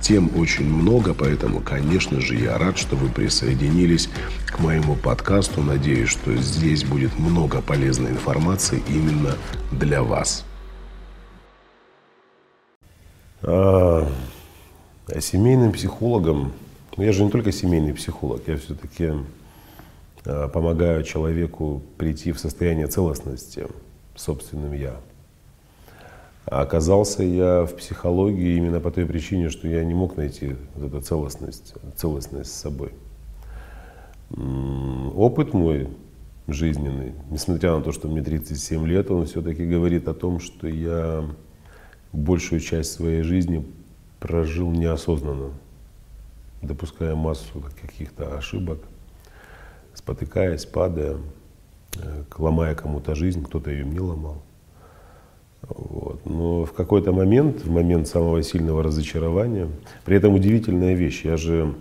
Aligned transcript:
Тем 0.00 0.30
очень 0.36 0.64
много, 0.64 1.12
поэтому, 1.12 1.60
конечно 1.60 2.20
же, 2.20 2.34
я 2.34 2.56
рад, 2.56 2.78
что 2.78 2.96
вы 2.96 3.08
присоединились 3.10 4.08
к 4.46 4.58
моему 4.58 4.96
подкасту. 4.96 5.62
Надеюсь, 5.62 6.08
что 6.08 6.34
здесь 6.36 6.84
будет 6.84 7.18
много 7.18 7.60
полезной 7.60 8.10
информации 8.10 8.82
именно 8.88 9.36
для 9.72 10.02
вас. 10.02 10.44
А, 13.42 14.10
а 15.06 15.20
семейным 15.20 15.72
психологом, 15.72 16.52
ну 16.96 17.04
я 17.04 17.12
же 17.12 17.22
не 17.22 17.30
только 17.30 17.52
семейный 17.52 17.92
психолог, 17.92 18.42
я 18.46 18.56
все-таки 18.56 19.12
а, 20.24 20.48
помогаю 20.48 21.04
человеку 21.04 21.82
прийти 21.98 22.32
в 22.32 22.40
состояние 22.40 22.86
целостности 22.86 23.66
собственным 24.16 24.72
я. 24.72 24.96
А 26.50 26.62
оказался 26.62 27.22
я 27.22 27.64
в 27.64 27.76
психологии 27.76 28.56
именно 28.56 28.80
по 28.80 28.90
той 28.90 29.06
причине, 29.06 29.50
что 29.50 29.68
я 29.68 29.84
не 29.84 29.94
мог 29.94 30.16
найти 30.16 30.56
вот 30.74 30.88
эту 30.88 31.00
целостность, 31.00 31.74
целостность 31.94 32.50
с 32.50 32.60
собой. 32.60 32.92
Опыт 35.14 35.54
мой 35.54 35.88
жизненный, 36.48 37.14
несмотря 37.30 37.76
на 37.76 37.82
то, 37.82 37.92
что 37.92 38.08
мне 38.08 38.20
37 38.20 38.84
лет, 38.84 39.12
он 39.12 39.26
все-таки 39.26 39.64
говорит 39.64 40.08
о 40.08 40.14
том, 40.14 40.40
что 40.40 40.66
я 40.66 41.24
большую 42.12 42.58
часть 42.58 42.94
своей 42.94 43.22
жизни 43.22 43.64
прожил 44.18 44.72
неосознанно, 44.72 45.52
допуская 46.62 47.14
массу 47.14 47.62
каких-то 47.80 48.36
ошибок, 48.36 48.80
спотыкаясь, 49.94 50.66
падая, 50.66 51.18
э, 51.96 52.24
ломая 52.36 52.74
кому-то 52.74 53.14
жизнь, 53.14 53.44
кто-то 53.44 53.70
ее 53.70 53.84
мне 53.84 54.00
ломал. 54.00 54.42
Вот. 55.62 56.24
Но 56.24 56.64
в 56.64 56.72
какой-то 56.72 57.12
момент, 57.12 57.64
в 57.64 57.70
момент 57.70 58.08
самого 58.08 58.42
сильного 58.42 58.82
разочарования, 58.82 59.68
при 60.04 60.16
этом 60.16 60.34
удивительная 60.34 60.94
вещь, 60.94 61.24
я 61.24 61.36
же 61.36 61.74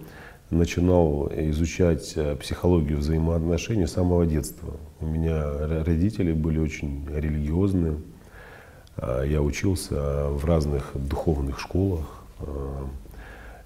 начинал 0.50 1.32
изучать 1.32 2.14
э, 2.16 2.36
психологию 2.36 2.98
взаимоотношений 2.98 3.86
с 3.86 3.94
самого 3.94 4.26
детства. 4.26 4.74
У 5.00 5.06
меня 5.06 5.84
родители 5.84 6.34
были 6.34 6.60
очень 6.60 7.08
религиозные, 7.14 7.98
а 8.98 9.24
я 9.24 9.42
учился 9.42 10.30
в 10.30 10.44
разных 10.46 10.92
духовных 10.96 11.60
школах 11.60 12.24
а, 12.40 12.88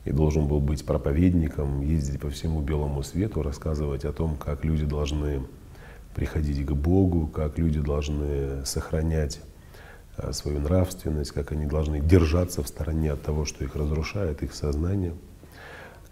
и 0.05 0.11
должен 0.11 0.47
был 0.47 0.59
быть 0.59 0.85
проповедником, 0.85 1.81
ездить 1.81 2.19
по 2.19 2.29
всему 2.29 2.61
белому 2.61 3.01
свету, 3.01 3.41
рассказывать 3.41 4.05
о 4.05 4.11
том, 4.11 4.35
как 4.35 4.65
люди 4.65 4.85
должны 4.85 5.43
приходить 6.13 6.65
к 6.65 6.71
Богу, 6.73 7.27
как 7.27 7.57
люди 7.57 7.79
должны 7.79 8.65
сохранять 8.65 9.39
свою 10.31 10.59
нравственность, 10.59 11.31
как 11.31 11.51
они 11.51 11.65
должны 11.65 11.99
держаться 11.99 12.61
в 12.61 12.67
стороне 12.67 13.11
от 13.13 13.21
того, 13.21 13.45
что 13.45 13.63
их 13.63 13.75
разрушает, 13.75 14.43
их 14.43 14.53
сознание, 14.53 15.13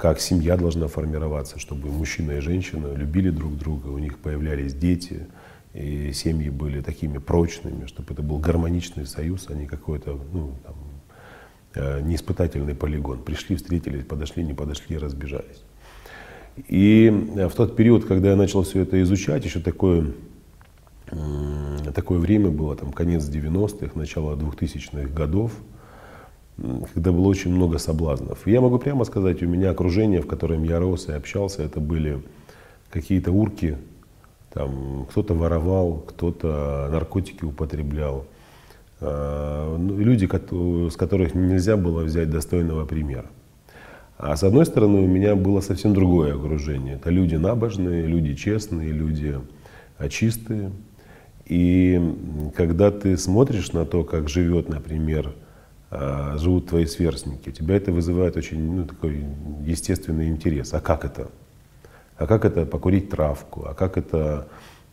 как 0.02 0.20
семья 0.20 0.58
должна 0.58 0.88
формироваться, 0.88 1.60
чтобы 1.60 1.90
мужчина 1.90 2.32
и 2.32 2.40
женщина 2.40 2.94
любили 2.96 3.30
друг 3.30 3.56
друга, 3.56 3.88
у 3.90 4.00
них 4.00 4.18
появлялись 4.18 4.74
дети, 4.74 5.28
и 5.76 6.12
семьи 6.12 6.50
были 6.50 6.82
такими 6.82 7.20
прочными, 7.20 7.86
чтобы 7.86 8.14
это 8.14 8.24
был 8.24 8.40
гармоничный 8.40 9.06
союз, 9.06 9.46
а 9.50 9.54
не 9.54 9.68
какой-то 9.68 10.20
ну, 10.34 10.56
там, 10.64 10.76
э, 11.76 12.02
неиспытательный 12.02 12.74
полигон. 12.74 13.20
Пришли, 13.20 13.56
встретились, 13.56 14.04
подошли, 14.04 14.44
не 14.44 14.56
подошли, 14.56 14.98
разбежались. 14.98 15.64
И 16.68 17.06
э, 17.36 17.48
в 17.48 17.54
тот 17.54 17.76
период, 17.76 18.06
когда 18.06 18.32
я 18.32 18.36
начал 18.36 18.64
все 18.64 18.82
это 18.82 19.00
изучать, 19.04 19.46
еще 19.46 19.60
такое 19.60 20.14
такое 21.94 22.20
время 22.20 22.50
было, 22.50 22.76
там, 22.76 22.92
конец 22.92 23.28
90-х, 23.28 23.92
начало 23.96 24.36
2000-х 24.36 25.10
годов, 25.14 25.52
когда 26.94 27.12
было 27.12 27.28
очень 27.28 27.54
много 27.54 27.78
соблазнов. 27.78 28.46
Я 28.48 28.62
могу 28.62 28.78
прямо 28.78 29.04
сказать, 29.04 29.42
у 29.44 29.48
меня 29.48 29.72
окружение, 29.72 30.22
в 30.22 30.28
котором 30.28 30.64
я 30.64 30.80
рос 30.80 31.08
и 31.10 31.12
общался, 31.12 31.64
это 31.64 31.80
были 31.80 32.22
какие-то 32.90 33.32
урки, 33.32 33.78
там, 34.54 35.06
кто-то 35.10 35.34
воровал, 35.34 36.04
кто-то 36.08 36.90
наркотики 36.92 37.46
употреблял. 37.46 38.26
А, 39.00 39.78
ну, 39.78 39.98
люди, 39.98 40.26
с 40.90 40.96
которых 40.96 41.34
нельзя 41.34 41.78
было 41.78 42.04
взять 42.04 42.30
достойного 42.30 42.86
примера. 42.86 43.26
А 44.18 44.36
с 44.36 44.44
одной 44.44 44.66
стороны, 44.66 45.00
у 45.00 45.08
меня 45.08 45.36
было 45.36 45.62
совсем 45.62 45.94
другое 45.94 46.36
окружение. 46.36 46.96
Это 46.96 47.10
люди 47.10 47.36
набожные, 47.36 48.06
люди 48.06 48.36
честные, 48.36 48.92
люди 48.92 49.40
чистые. 50.10 50.72
И 51.52 52.02
когда 52.56 52.92
ты 52.92 53.18
смотришь 53.18 53.74
на 53.74 53.86
то, 53.86 54.06
как 54.06 54.30
живет, 54.30 54.70
например, 54.70 55.34
а, 55.90 56.38
живут 56.38 56.68
твои 56.68 56.86
сверстники, 56.86 57.50
у 57.50 57.52
тебя 57.52 57.76
это 57.76 57.92
вызывает 57.92 58.38
очень 58.38 58.74
ну, 58.74 58.86
такой 58.86 59.26
естественный 59.66 60.30
интерес. 60.30 60.74
А 60.74 60.80
как 60.80 61.04
это? 61.04 61.28
А 62.16 62.26
как 62.26 62.46
это 62.46 62.66
покурить 62.66 63.10
травку? 63.10 63.66
А 63.68 63.74
как 63.74 63.98
это 63.98 64.48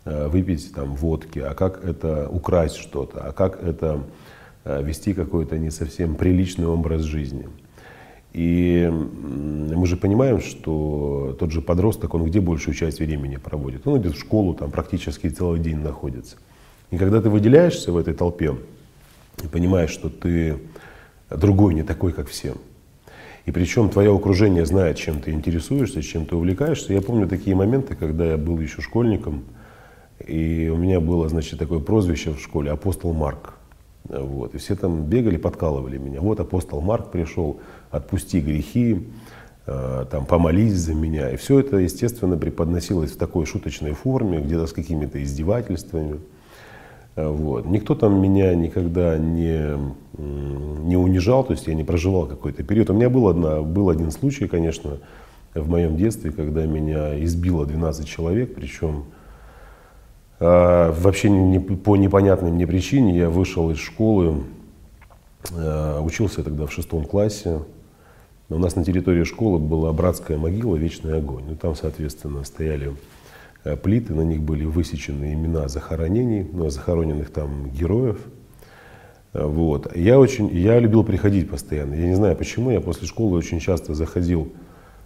а, 0.04 0.28
выпить 0.28 0.74
там 0.74 0.96
водки? 0.96 1.38
А 1.38 1.54
как 1.54 1.84
это 1.84 2.28
украсть 2.28 2.78
что-то? 2.78 3.20
А 3.20 3.32
как 3.32 3.62
это 3.62 4.02
а, 4.64 4.82
вести 4.82 5.14
какой-то 5.14 5.58
не 5.58 5.70
совсем 5.70 6.16
приличный 6.16 6.66
образ 6.66 7.02
жизни? 7.02 7.48
И 8.32 8.90
мы 8.90 9.86
же 9.86 9.96
понимаем, 9.96 10.40
что 10.40 11.36
тот 11.38 11.52
же 11.52 11.62
подросток, 11.62 12.14
он 12.14 12.24
где 12.24 12.40
большую 12.40 12.74
часть 12.74 12.98
времени 12.98 13.36
проводит? 13.36 13.86
Он 13.86 14.00
идет 14.00 14.16
в 14.16 14.18
школу, 14.18 14.54
там 14.54 14.72
практически 14.72 15.28
целый 15.28 15.60
день 15.60 15.78
находится. 15.78 16.36
И 16.90 16.98
когда 16.98 17.20
ты 17.20 17.28
выделяешься 17.28 17.92
в 17.92 17.96
этой 17.96 18.14
толпе 18.14 18.56
и 19.42 19.46
понимаешь, 19.46 19.90
что 19.90 20.08
ты 20.08 20.58
другой, 21.30 21.74
не 21.74 21.82
такой, 21.82 22.12
как 22.12 22.28
все, 22.28 22.54
и 23.48 23.50
причем 23.50 23.88
твое 23.88 24.14
окружение 24.14 24.66
знает, 24.66 24.98
чем 24.98 25.20
ты 25.20 25.30
интересуешься, 25.30 26.02
чем 26.02 26.26
ты 26.26 26.36
увлекаешься. 26.36 26.92
Я 26.92 27.00
помню 27.00 27.26
такие 27.26 27.56
моменты, 27.56 27.94
когда 27.94 28.26
я 28.26 28.36
был 28.36 28.60
еще 28.60 28.82
школьником, 28.82 29.44
и 30.26 30.70
у 30.70 30.76
меня 30.76 31.00
было, 31.00 31.30
значит, 31.30 31.58
такое 31.58 31.78
прозвище 31.78 32.32
в 32.32 32.40
школе 32.40 32.70
«Апостол 32.70 33.14
Марк». 33.14 33.54
Вот. 34.04 34.54
И 34.54 34.58
все 34.58 34.76
там 34.76 35.04
бегали, 35.04 35.38
подкалывали 35.38 35.96
меня. 35.96 36.20
Вот 36.20 36.40
апостол 36.40 36.82
Марк 36.82 37.10
пришел, 37.10 37.60
отпусти 37.90 38.40
грехи, 38.40 39.06
э, 39.66 40.04
там, 40.10 40.26
помолись 40.26 40.74
за 40.74 40.92
меня. 40.92 41.30
И 41.30 41.36
все 41.36 41.60
это, 41.60 41.78
естественно, 41.78 42.36
преподносилось 42.36 43.12
в 43.12 43.16
такой 43.16 43.46
шуточной 43.46 43.92
форме, 43.92 44.40
где-то 44.40 44.66
с 44.66 44.74
какими-то 44.74 45.22
издевательствами. 45.22 46.20
Э, 47.18 47.28
вот. 47.28 47.66
Никто 47.66 47.96
там 47.96 48.22
меня 48.22 48.54
никогда 48.54 49.18
не, 49.18 49.76
не 50.16 50.96
унижал, 50.96 51.42
то 51.42 51.52
есть 51.52 51.66
я 51.66 51.74
не 51.74 51.82
проживал 51.82 52.26
какой-то 52.26 52.62
период. 52.62 52.90
У 52.90 52.92
меня 52.92 53.10
был, 53.10 53.26
одна, 53.28 53.60
был 53.62 53.90
один 53.90 54.12
случай, 54.12 54.46
конечно, 54.46 54.98
в 55.52 55.68
моем 55.68 55.96
детстве, 55.96 56.30
когда 56.30 56.64
меня 56.64 57.22
избило 57.24 57.66
12 57.66 58.06
человек, 58.06 58.54
причем 58.54 59.06
э, 60.38 60.94
вообще 60.96 61.28
не, 61.28 61.58
по 61.58 61.96
непонятной 61.96 62.52
мне 62.52 62.68
причине 62.68 63.18
я 63.18 63.28
вышел 63.28 63.68
из 63.72 63.78
школы, 63.78 64.44
э, 65.50 66.00
учился 66.00 66.44
тогда 66.44 66.66
в 66.66 66.72
шестом 66.72 67.04
классе. 67.04 67.62
У 68.48 68.58
нас 68.58 68.76
на 68.76 68.84
территории 68.84 69.24
школы 69.24 69.58
была 69.58 69.92
братская 69.92 70.38
могила 70.38 70.76
«Вечный 70.76 71.18
огонь». 71.18 71.42
Ну, 71.48 71.56
там, 71.56 71.74
соответственно, 71.74 72.44
стояли 72.44 72.92
плиты, 73.76 74.14
на 74.14 74.22
них 74.22 74.42
были 74.42 74.64
высечены 74.64 75.34
имена 75.34 75.68
захоронений, 75.68 76.46
ну, 76.52 76.70
захороненных 76.70 77.30
там 77.30 77.70
героев. 77.70 78.18
Э, 79.32 79.46
вот. 79.46 79.94
Я, 79.96 80.18
очень, 80.18 80.48
я 80.48 80.78
любил 80.78 81.04
приходить 81.04 81.50
постоянно. 81.50 81.94
Я 81.94 82.06
не 82.08 82.14
знаю 82.14 82.36
почему, 82.36 82.70
я 82.70 82.80
после 82.80 83.06
школы 83.06 83.36
очень 83.36 83.60
часто 83.60 83.94
заходил, 83.94 84.52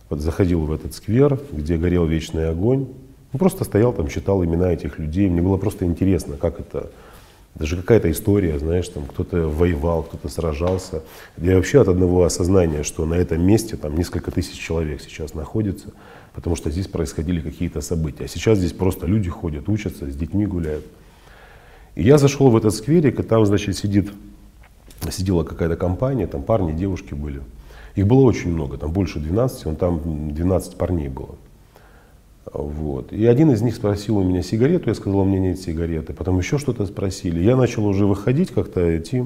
вот 0.09 0.21
заходил 0.21 0.61
в 0.61 0.73
этот 0.73 0.95
сквер, 0.95 1.39
где 1.51 1.77
горел 1.77 2.07
вечный 2.07 2.49
огонь. 2.49 2.89
Ну, 3.33 3.39
просто 3.39 3.65
стоял 3.65 3.93
там, 3.93 4.09
читал 4.09 4.45
имена 4.45 4.73
этих 4.73 4.99
людей. 4.99 5.29
Мне 5.29 5.41
было 5.41 5.57
просто 5.57 5.87
интересно, 5.87 6.37
как 6.37 6.61
это 6.61 6.91
Даже 7.55 7.77
какая-то 7.77 8.11
история, 8.11 8.59
знаешь, 8.59 8.89
там 8.89 9.05
кто-то 9.07 9.49
воевал, 9.49 10.03
кто-то 10.03 10.29
сражался. 10.29 11.03
Я 11.39 11.57
вообще 11.57 11.81
от 11.81 11.89
одного 11.89 12.25
осознания, 12.25 12.83
что 12.83 13.07
на 13.07 13.15
этом 13.15 13.43
месте 13.43 13.77
там 13.77 13.97
несколько 13.97 14.31
тысяч 14.31 14.59
человек 14.59 15.01
сейчас 15.01 15.35
находится, 15.35 15.89
потому 16.35 16.57
что 16.57 16.71
здесь 16.71 16.89
происходили 16.89 17.41
какие-то 17.41 17.81
события. 17.81 18.25
А 18.25 18.29
сейчас 18.29 18.59
здесь 18.59 18.73
просто 18.73 19.07
люди 19.07 19.31
ходят, 19.31 19.69
учатся, 19.69 20.11
с 20.11 20.15
детьми 20.15 20.47
гуляют. 20.47 20.85
И 21.95 22.03
я 22.03 22.19
зашел 22.19 22.51
в 22.51 22.57
этот 22.57 22.75
скверик, 22.75 23.21
и 23.21 23.23
там, 23.23 23.45
значит, 23.45 23.77
сидит, 23.77 24.11
сидела 25.11 25.45
какая-то 25.45 25.77
компания, 25.77 26.27
там 26.27 26.43
парни, 26.43 26.73
девушки 26.73 27.15
были. 27.15 27.43
Их 27.95 28.07
было 28.07 28.21
очень 28.21 28.53
много, 28.53 28.79
там 28.79 28.91
больше 28.91 29.19
12, 29.21 29.67
он 29.67 29.77
там 29.77 30.35
12 30.35 30.77
парней 30.77 31.09
было. 31.09 31.37
Вот. 32.53 33.13
И 33.13 33.25
один 33.27 33.51
из 33.51 33.63
них 33.63 33.75
спросил 33.75 34.19
у 34.19 34.25
меня 34.25 34.43
сигарету, 34.43 34.89
я 34.89 34.95
сказал, 34.95 35.21
у 35.21 35.25
меня 35.25 35.41
нет 35.41 35.61
сигареты. 35.61 36.13
Потом 36.13 36.39
еще 36.39 36.59
что-то 36.59 36.87
спросили. 36.87 37.41
Я 37.41 37.57
начал 37.57 37.87
уже 37.87 38.07
выходить 38.07 38.51
как-то, 38.51 38.97
идти. 38.99 39.25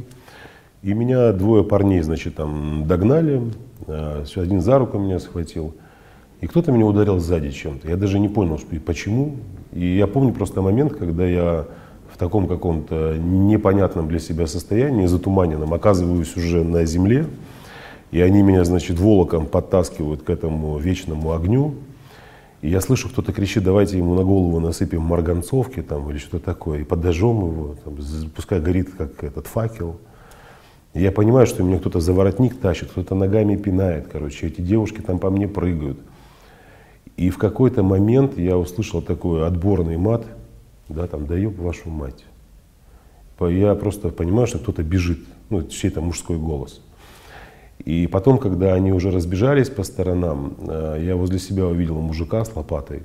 И 0.83 0.93
меня 0.93 1.33
двое 1.33 1.65
парней, 1.65 2.03
значит, 2.03 2.37
там 2.37 2.87
догнали. 2.87 3.43
А, 3.87 4.25
один 4.37 4.61
за 4.61 4.79
руку 4.79 4.99
меня 4.99 5.19
схватил. 5.19 5.75
И 6.41 6.47
кто-то 6.47 6.71
меня 6.71 6.85
ударил 6.87 7.19
сзади 7.19 7.51
чем-то. 7.51 7.89
Я 7.89 7.97
даже 7.97 8.19
не 8.19 8.29
понял, 8.29 8.59
что, 8.59 8.75
и 8.77 8.79
почему. 8.79 9.37
И 9.73 9.97
я 9.97 10.07
помню 10.07 10.33
просто 10.33 10.61
момент, 10.61 10.95
когда 10.95 11.27
я 11.27 11.67
в 12.13 12.19
таком 12.19 12.47
каком-то 12.47 13.17
непонятном 13.19 14.09
для 14.09 14.19
себя 14.19 14.47
состоянии, 14.47 15.07
затуманенном, 15.07 15.73
оказываюсь 15.75 16.37
уже 16.37 16.63
на 16.63 16.85
земле. 16.85 17.27
И 18.11 18.21
они 18.21 18.43
меня, 18.43 18.65
значит, 18.65 18.99
волоком 18.99 19.47
подтаскивают 19.47 20.23
к 20.23 20.31
этому 20.31 20.79
вечному 20.79 21.33
огню. 21.33 21.75
И 22.63 22.71
я 22.71 22.81
слышу, 22.81 23.09
кто-то 23.09 23.33
кричит, 23.33 23.65
давайте 23.65 23.99
ему 23.99 24.15
на 24.15 24.25
голову 24.25 24.61
насыпем 24.61 25.03
марганцовки 25.03 25.83
там, 25.83 26.09
или 26.11 26.19
что-то 26.19 26.45
такое, 26.45 26.81
и 26.81 26.85
подожжем 26.85 27.37
его, 27.37 27.77
там, 27.85 27.97
пускай 28.35 28.61
горит 28.61 28.91
как 28.97 29.23
этот 29.23 29.47
факел. 29.47 29.97
И 30.95 31.03
я 31.03 31.13
понимаю, 31.13 31.47
что 31.47 31.63
меня 31.63 31.79
кто-то 31.79 32.01
за 32.01 32.15
воротник 32.15 32.59
тащит, 32.59 32.91
кто-то 32.91 33.15
ногами 33.15 33.57
пинает, 33.57 34.09
короче, 34.11 34.47
эти 34.47 34.63
девушки 34.63 35.01
там 35.01 35.19
по 35.19 35.29
мне 35.31 35.47
прыгают. 35.47 35.99
И 37.17 37.31
в 37.31 37.39
какой-то 37.39 37.83
момент 37.83 38.37
я 38.39 38.59
услышал 38.59 39.01
такой 39.01 39.47
отборный 39.47 39.97
мат, 39.97 40.27
да, 40.89 41.07
там, 41.07 41.27
да 41.27 41.37
ёб 41.37 41.59
вашу 41.59 41.89
мать. 41.89 42.25
Я 43.41 43.75
просто 43.75 44.11
понимаю, 44.11 44.47
что 44.47 44.59
кто-то 44.59 44.83
бежит, 44.83 45.19
ну, 45.51 45.63
чей-то 45.63 46.01
мужской 46.01 46.39
голос. 46.39 46.81
И 47.85 48.07
потом, 48.07 48.39
когда 48.39 48.75
они 48.75 48.93
уже 48.93 49.11
разбежались 49.11 49.69
по 49.69 49.83
сторонам, 49.83 50.57
э, 50.59 51.03
я 51.05 51.17
возле 51.17 51.39
себя 51.39 51.67
увидел 51.67 52.01
мужика 52.01 52.45
с 52.45 52.55
лопатой, 52.57 53.03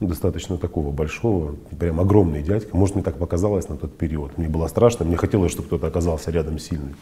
ну, 0.00 0.08
достаточно 0.08 0.56
такого 0.56 0.90
большого, 0.90 1.56
прям 1.78 2.00
огромный 2.00 2.42
дядька. 2.42 2.76
Может, 2.76 2.94
мне 2.94 3.04
так 3.04 3.18
показалось 3.18 3.68
на 3.68 3.76
тот 3.76 3.96
период. 3.96 4.38
Мне 4.38 4.48
было 4.48 4.66
страшно, 4.68 5.04
мне 5.04 5.16
хотелось, 5.16 5.52
чтобы 5.52 5.68
кто-то 5.68 5.86
оказался 5.86 6.30
рядом 6.30 6.58
сильный. 6.58 6.94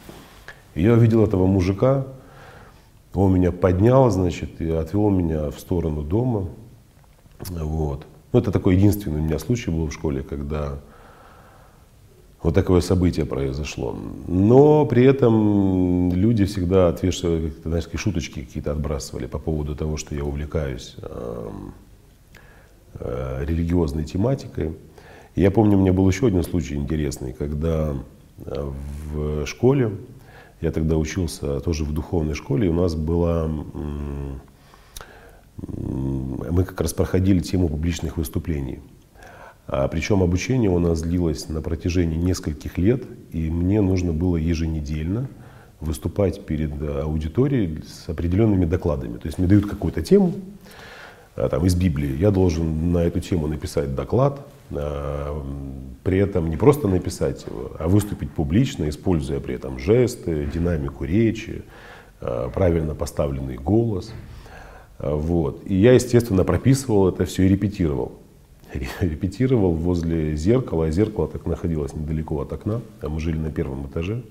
И 0.74 0.82
я 0.82 0.94
увидел 0.94 1.24
этого 1.24 1.46
мужика, 1.46 2.06
он 3.16 3.32
меня 3.32 3.50
поднял, 3.50 4.10
значит, 4.10 4.60
и 4.60 4.70
отвел 4.70 5.08
меня 5.08 5.50
в 5.50 5.58
сторону 5.58 6.02
дома. 6.02 6.48
Вот. 7.40 8.06
Ну, 8.32 8.38
это 8.38 8.52
такой 8.52 8.76
единственный 8.76 9.20
у 9.20 9.24
меня 9.24 9.38
случай 9.38 9.70
был 9.70 9.86
в 9.86 9.92
школе, 9.92 10.22
когда 10.22 10.78
вот 12.42 12.54
такое 12.54 12.82
событие 12.82 13.24
произошло. 13.24 13.96
Но 14.28 14.84
при 14.84 15.04
этом 15.04 16.12
люди 16.12 16.44
всегда 16.44 16.88
отвешивали, 16.88 17.54
знаешь, 17.64 17.84
такие 17.84 17.98
шуточки 17.98 18.40
какие-то 18.40 18.72
отбрасывали 18.72 19.26
по 19.26 19.38
поводу 19.38 19.74
того, 19.74 19.96
что 19.96 20.14
я 20.14 20.22
увлекаюсь 20.22 20.96
э, 21.00 21.50
э, 23.00 23.44
религиозной 23.46 24.04
тематикой. 24.04 24.76
И 25.34 25.40
я 25.40 25.50
помню, 25.50 25.78
у 25.78 25.80
меня 25.80 25.92
был 25.94 26.06
еще 26.08 26.26
один 26.26 26.42
случай 26.42 26.74
интересный, 26.74 27.32
когда 27.32 27.94
э, 28.44 28.70
в 29.10 29.46
школе, 29.46 29.92
я 30.60 30.70
тогда 30.70 30.96
учился 30.96 31.60
тоже 31.60 31.84
в 31.84 31.92
духовной 31.92 32.34
школе, 32.34 32.66
и 32.66 32.70
у 32.70 32.74
нас 32.74 32.94
была, 32.94 33.48
мы 35.56 36.64
как 36.64 36.80
раз 36.80 36.92
проходили 36.94 37.40
тему 37.40 37.68
публичных 37.68 38.16
выступлений. 38.16 38.80
А, 39.68 39.88
причем 39.88 40.22
обучение 40.22 40.70
у 40.70 40.78
нас 40.78 41.02
длилось 41.02 41.48
на 41.48 41.60
протяжении 41.60 42.16
нескольких 42.16 42.78
лет, 42.78 43.04
и 43.32 43.50
мне 43.50 43.80
нужно 43.80 44.12
было 44.12 44.36
еженедельно 44.36 45.28
выступать 45.80 46.46
перед 46.46 46.80
э, 46.80 47.00
аудиторией 47.02 47.82
с 47.82 48.08
определенными 48.08 48.64
докладами. 48.64 49.18
То 49.18 49.26
есть 49.26 49.38
мне 49.38 49.46
дают 49.46 49.66
какую-то 49.66 50.02
тему 50.02 50.34
а, 51.34 51.48
там, 51.48 51.66
из 51.66 51.74
Библии, 51.74 52.16
я 52.16 52.30
должен 52.30 52.92
на 52.92 52.98
эту 52.98 53.20
тему 53.20 53.46
написать 53.46 53.94
доклад, 53.94 54.46
при 54.70 56.18
этом 56.18 56.50
не 56.50 56.56
просто 56.56 56.88
написать 56.88 57.46
его, 57.46 57.72
а 57.78 57.88
выступить 57.88 58.30
публично, 58.30 58.88
используя 58.88 59.40
при 59.40 59.54
этом 59.54 59.78
жесты, 59.78 60.46
динамику 60.46 61.04
речи, 61.04 61.62
а, 62.20 62.50
правильно 62.50 62.94
поставленный 62.94 63.56
голос. 63.56 64.12
Вот. 64.98 65.62
И 65.66 65.74
я, 65.74 65.92
естественно, 65.92 66.42
прописывал 66.42 67.08
это 67.08 67.26
все 67.26 67.44
и 67.44 67.48
репетировал 67.48 68.12
репетировал 69.00 69.72
возле 69.72 70.36
зеркала, 70.36 70.86
а 70.86 70.90
зеркало 70.90 71.28
так 71.28 71.46
находилось 71.46 71.94
недалеко 71.94 72.40
от 72.40 72.52
окна, 72.52 72.80
а 73.00 73.08
мы 73.08 73.20
жили 73.20 73.36
на 73.36 73.50
первом 73.50 73.86
этаже. 73.86 74.22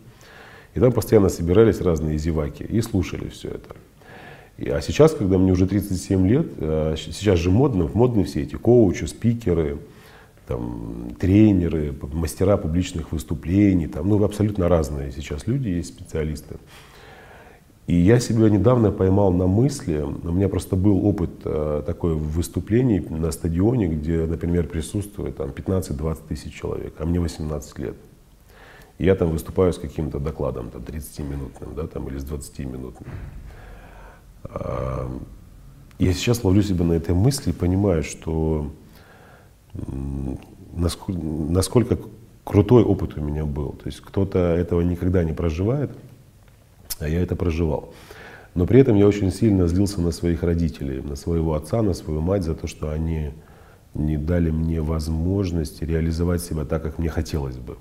И 0.73 0.79
там 0.79 0.91
постоянно 0.91 1.29
собирались 1.29 1.79
разные 1.79 2.17
зеваки 2.17 2.63
и 2.63 2.81
слушали 2.81 3.29
все 3.29 3.49
это. 3.49 3.75
А 4.57 4.81
сейчас, 4.81 5.13
когда 5.13 5.37
мне 5.37 5.51
уже 5.51 5.67
37 5.67 6.27
лет, 6.27 6.47
а, 6.59 6.95
сейчас 6.97 7.39
же 7.39 7.51
модно, 7.51 7.89
модны 7.93 8.23
все 8.23 8.43
эти 8.43 8.55
коучи, 8.55 9.05
спикеры, 9.05 9.77
там, 10.47 11.15
тренеры, 11.19 11.93
мастера 12.13 12.57
публичных 12.57 13.11
выступлений, 13.11 13.87
там, 13.87 14.07
ну, 14.07 14.23
абсолютно 14.23 14.69
разные 14.69 15.11
сейчас 15.11 15.47
люди 15.47 15.69
есть, 15.69 15.89
специалисты. 15.89 16.57
И 17.87 17.95
я 17.95 18.19
себя 18.19 18.49
недавно 18.49 18.91
поймал 18.91 19.31
на 19.31 19.45
мысли, 19.45 20.01
у 20.01 20.31
меня 20.31 20.49
просто 20.49 20.75
был 20.75 21.05
опыт 21.05 21.29
э, 21.43 21.83
такой 21.85 22.15
выступлений 22.15 22.99
на 22.99 23.31
стадионе, 23.31 23.87
где, 23.87 24.25
например, 24.25 24.67
присутствует 24.67 25.37
там 25.37 25.49
15-20 25.49 26.17
тысяч 26.27 26.53
человек, 26.53 26.95
а 26.97 27.05
мне 27.05 27.19
18 27.19 27.79
лет. 27.79 27.95
И 28.97 29.05
я 29.05 29.13
там 29.15 29.29
выступаю 29.29 29.71
с 29.71 29.77
каким-то 29.77 30.19
докладом, 30.19 30.71
там 30.71 30.81
30-минутным, 30.81 31.75
да, 31.75 31.85
там, 31.85 32.07
или 32.07 32.17
с 32.17 32.23
20-минутным. 32.23 33.09
Я 35.99 36.13
сейчас 36.13 36.43
ловлю 36.43 36.61
себя 36.61 36.85
на 36.85 36.93
этой 36.93 37.13
мысли 37.13 37.51
и 37.51 37.53
понимаю, 37.53 38.03
что 38.03 38.71
насколько, 40.75 41.21
насколько 41.21 41.97
крутой 42.43 42.83
опыт 42.83 43.17
у 43.17 43.21
меня 43.21 43.45
был. 43.45 43.71
То 43.71 43.87
есть 43.87 44.01
кто-то 44.01 44.39
этого 44.39 44.81
никогда 44.81 45.23
не 45.23 45.33
проживает, 45.33 45.91
а 46.99 47.07
я 47.07 47.21
это 47.21 47.35
проживал. 47.35 47.93
Но 48.53 48.65
при 48.65 48.79
этом 48.79 48.95
я 48.95 49.05
очень 49.07 49.31
сильно 49.31 49.67
злился 49.67 50.01
на 50.01 50.11
своих 50.11 50.43
родителей, 50.43 51.01
на 51.01 51.15
своего 51.15 51.55
отца, 51.55 51.81
на 51.81 51.93
свою 51.93 52.21
мать 52.21 52.43
за 52.43 52.55
то, 52.55 52.67
что 52.67 52.91
они 52.91 53.31
не 53.93 54.17
дали 54.17 54.49
мне 54.49 54.81
возможность 54.81 55.81
реализовать 55.81 56.41
себя 56.41 56.63
так, 56.63 56.83
как 56.83 56.97
мне 56.97 57.09
хотелось 57.09 57.57
бы. 57.57 57.77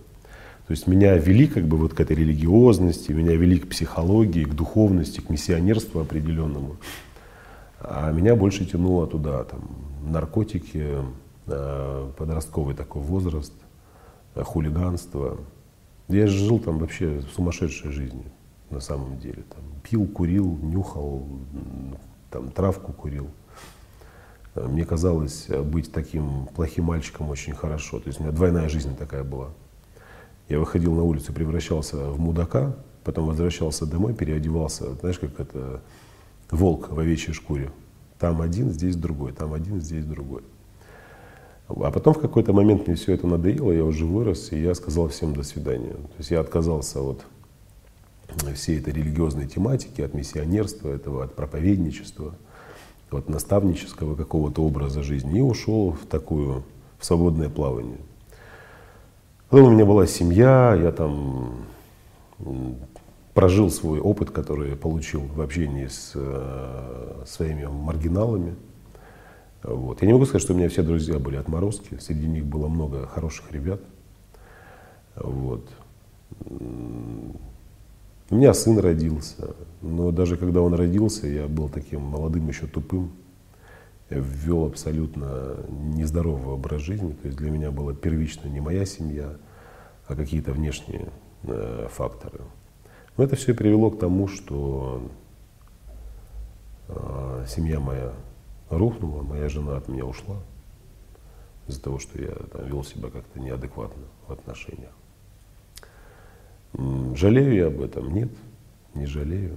То 0.67 0.71
есть 0.71 0.87
меня 0.87 1.17
вели 1.17 1.47
как 1.47 1.65
бы 1.67 1.77
вот 1.77 1.93
к 1.93 2.01
этой 2.01 2.17
религиозности, 2.17 3.13
меня 3.13 3.37
вели 3.37 3.59
к 3.59 3.69
психологии, 3.69 4.45
к 4.45 4.55
духовности, 4.55 5.21
к 5.21 5.29
миссионерству 5.29 6.01
определенному. 6.01 6.77
А 7.81 8.11
меня 8.13 8.35
больше 8.35 8.65
тянуло 8.65 9.07
туда, 9.07 9.45
там, 9.45 9.61
наркотики, 10.11 10.87
подростковый 11.47 12.75
такой 12.75 13.03
возраст, 13.03 13.53
э, 14.35 14.43
хулиганство. 14.43 15.39
Я 16.09 16.27
жил 16.27 16.59
там 16.59 16.79
вообще 16.79 17.23
сумасшедшей 17.35 17.91
жизнью 17.91 18.25
на 18.71 18.81
самом 18.81 19.19
деле. 19.19 19.45
Там, 19.51 19.63
пил, 19.83 20.07
курил, 20.07 20.59
нюхал, 20.63 21.27
там, 22.31 22.51
травку 22.51 22.93
курил. 22.93 23.29
Мне 24.55 24.85
казалось 24.85 25.49
быть 25.49 25.93
таким 25.93 26.47
плохим 26.55 26.85
мальчиком 26.85 27.31
очень 27.31 27.55
хорошо. 27.55 27.99
То 27.99 28.09
есть 28.09 28.21
у 28.21 28.23
меня 28.23 28.33
двойная 28.33 28.69
жизнь 28.69 28.97
такая 28.97 29.25
была. 29.25 29.49
Я 30.49 30.59
выходил 30.59 30.93
на 30.95 31.03
улицу, 31.03 31.33
превращался 31.33 31.97
в 32.11 32.21
мудака, 32.21 32.77
потом 33.03 33.27
возвращался 33.27 33.87
домой, 33.87 34.15
переодевался, 34.15 34.95
знаешь, 34.95 35.19
как 35.19 35.41
это 35.41 35.81
волк 36.51 36.91
в 36.91 36.99
овечьей 36.99 37.35
шкуре. 37.35 37.71
Там 38.19 38.41
один, 38.41 38.71
здесь 38.71 38.95
другой, 38.97 39.33
там 39.33 39.55
один, 39.55 39.81
здесь 39.81 40.05
другой. 40.05 40.43
А 41.69 41.91
потом 41.91 42.15
в 42.15 42.19
какой-то 42.19 42.53
момент 42.53 42.87
мне 42.87 42.97
все 42.97 43.15
это 43.15 43.27
надоело, 43.27 43.73
я 43.73 43.85
уже 43.85 44.05
вырос, 44.05 44.53
и 44.53 44.61
я 44.61 44.75
сказал 44.75 45.09
всем 45.09 45.35
до 45.35 45.43
свидания. 45.43 45.93
То 45.93 46.19
есть 46.19 46.31
я 46.31 46.41
отказался 46.41 47.01
от 47.01 47.25
всей 48.55 48.79
этой 48.79 48.93
религиозной 48.93 49.47
тематики, 49.47 50.01
от 50.01 50.15
миссионерства, 50.15 50.91
этого, 50.91 51.25
от 51.25 51.35
проповедничества, 51.35 52.35
от 53.11 53.29
наставнического 53.29 54.15
какого-то 54.15 54.63
образа 54.63 55.03
жизни 55.03 55.39
и 55.39 55.43
ушел 55.43 55.93
в 55.93 56.07
такую, 56.07 56.65
в 56.99 57.05
свободное 57.05 57.49
плавание. 57.49 57.99
Потом 59.49 59.69
у 59.69 59.71
меня 59.71 59.85
была 59.85 60.07
семья, 60.07 60.77
я 60.81 60.91
там 60.91 61.65
прожил 63.35 63.71
свой 63.71 64.01
опыт, 64.01 64.31
который 64.31 64.71
я 64.71 64.77
получил 64.77 65.23
в 65.35 65.41
общении 65.41 65.87
с 65.87 66.13
э, 66.15 67.23
своими 67.27 67.65
маргиналами. 67.65 68.55
Вот. 69.65 70.03
Я 70.03 70.07
не 70.07 70.13
могу 70.13 70.27
сказать, 70.27 70.43
что 70.43 70.55
у 70.55 70.57
меня 70.57 70.69
все 70.69 70.83
друзья 70.83 71.19
были 71.19 71.37
отморозки, 71.37 71.99
среди 71.99 72.29
них 72.29 72.45
было 72.45 72.69
много 72.69 73.07
хороших 73.07 73.51
ребят– 73.51 73.81
Вот. 75.17 75.69
У 78.31 78.37
меня 78.37 78.55
сын 78.55 78.79
родился, 78.79 79.55
но 79.81 80.11
даже 80.11 80.37
когда 80.37 80.61
он 80.61 80.75
родился, 80.75 81.27
я 81.27 81.47
был 81.47 81.69
таким 81.69 82.01
молодым, 82.01 82.49
еще 82.49 82.67
тупым. 82.67 83.13
Я 84.11 84.19
ввел 84.19 84.67
абсолютно 84.67 85.57
нездоровый 85.69 86.55
образ 86.55 86.83
жизни. 86.83 87.13
То 87.13 87.29
есть 87.29 87.39
для 87.39 87.51
меня 87.51 87.71
было 87.71 87.95
первично 87.95 88.49
не 88.49 88.61
моя 88.61 88.85
семья, 88.85 89.37
а 90.07 90.15
какие-то 90.15 90.53
внешние 90.53 91.09
э, 91.45 91.89
факторы. 91.91 92.41
Но 93.17 93.25
это 93.25 93.37
все 93.37 93.55
привело 93.55 93.91
к 93.91 93.99
тому, 93.99 94.27
что 94.29 95.09
э, 96.89 97.45
семья 97.49 97.81
моя 97.81 98.13
рухнула, 98.71 99.23
моя 99.23 99.49
жена 99.49 99.77
от 99.77 99.89
меня 99.89 100.05
ушла 100.05 100.37
из-за 101.67 101.83
того, 101.83 101.99
что 101.99 102.21
я 102.21 102.33
там, 102.53 102.67
вел 102.67 102.85
себя 102.85 103.09
как-то 103.11 103.41
неадекватно 103.41 104.05
в 104.27 104.33
отношениях. 104.33 104.93
Жалею 107.15 107.55
я 107.55 107.67
об 107.69 107.81
этом? 107.81 108.13
Нет, 108.13 108.31
не 108.95 109.07
жалею. 109.07 109.57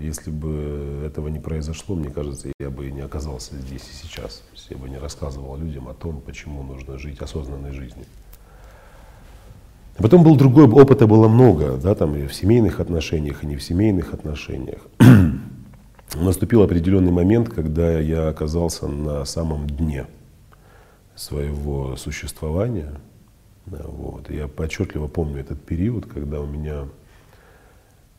Если 0.00 0.30
бы 0.30 1.04
этого 1.06 1.28
не 1.28 1.38
произошло, 1.38 1.94
мне 1.94 2.10
кажется, 2.10 2.50
я 2.58 2.70
бы 2.70 2.90
не 2.90 3.00
оказался 3.00 3.56
здесь 3.56 3.82
и 3.82 3.92
сейчас. 3.92 4.42
Я 4.68 4.76
бы 4.76 4.88
не 4.88 4.98
рассказывал 4.98 5.56
людям 5.56 5.88
о 5.88 5.94
том, 5.94 6.20
почему 6.20 6.62
нужно 6.62 6.98
жить 6.98 7.20
осознанной 7.20 7.72
жизнью. 7.72 8.06
Потом 9.96 10.24
был 10.24 10.36
другой, 10.36 10.68
опыта 10.68 11.06
было 11.06 11.26
много, 11.28 11.76
да, 11.78 11.94
там 11.94 12.14
и 12.16 12.26
в 12.26 12.34
семейных 12.34 12.80
отношениях, 12.80 13.44
и 13.44 13.46
не 13.46 13.56
в 13.56 13.62
семейных 13.62 14.12
отношениях. 14.12 14.80
Наступил 16.14 16.62
определенный 16.62 17.10
момент, 17.10 17.48
когда 17.48 17.98
я 17.98 18.28
оказался 18.28 18.86
на 18.86 19.24
самом 19.24 19.66
дне 19.66 20.06
своего 21.16 21.96
существования. 21.96 23.00
Вот. 23.66 24.30
Я 24.30 24.46
отчетливо 24.46 25.08
помню 25.08 25.40
этот 25.40 25.62
период, 25.62 26.06
когда 26.06 26.40
у 26.40 26.46
меня, 26.46 26.84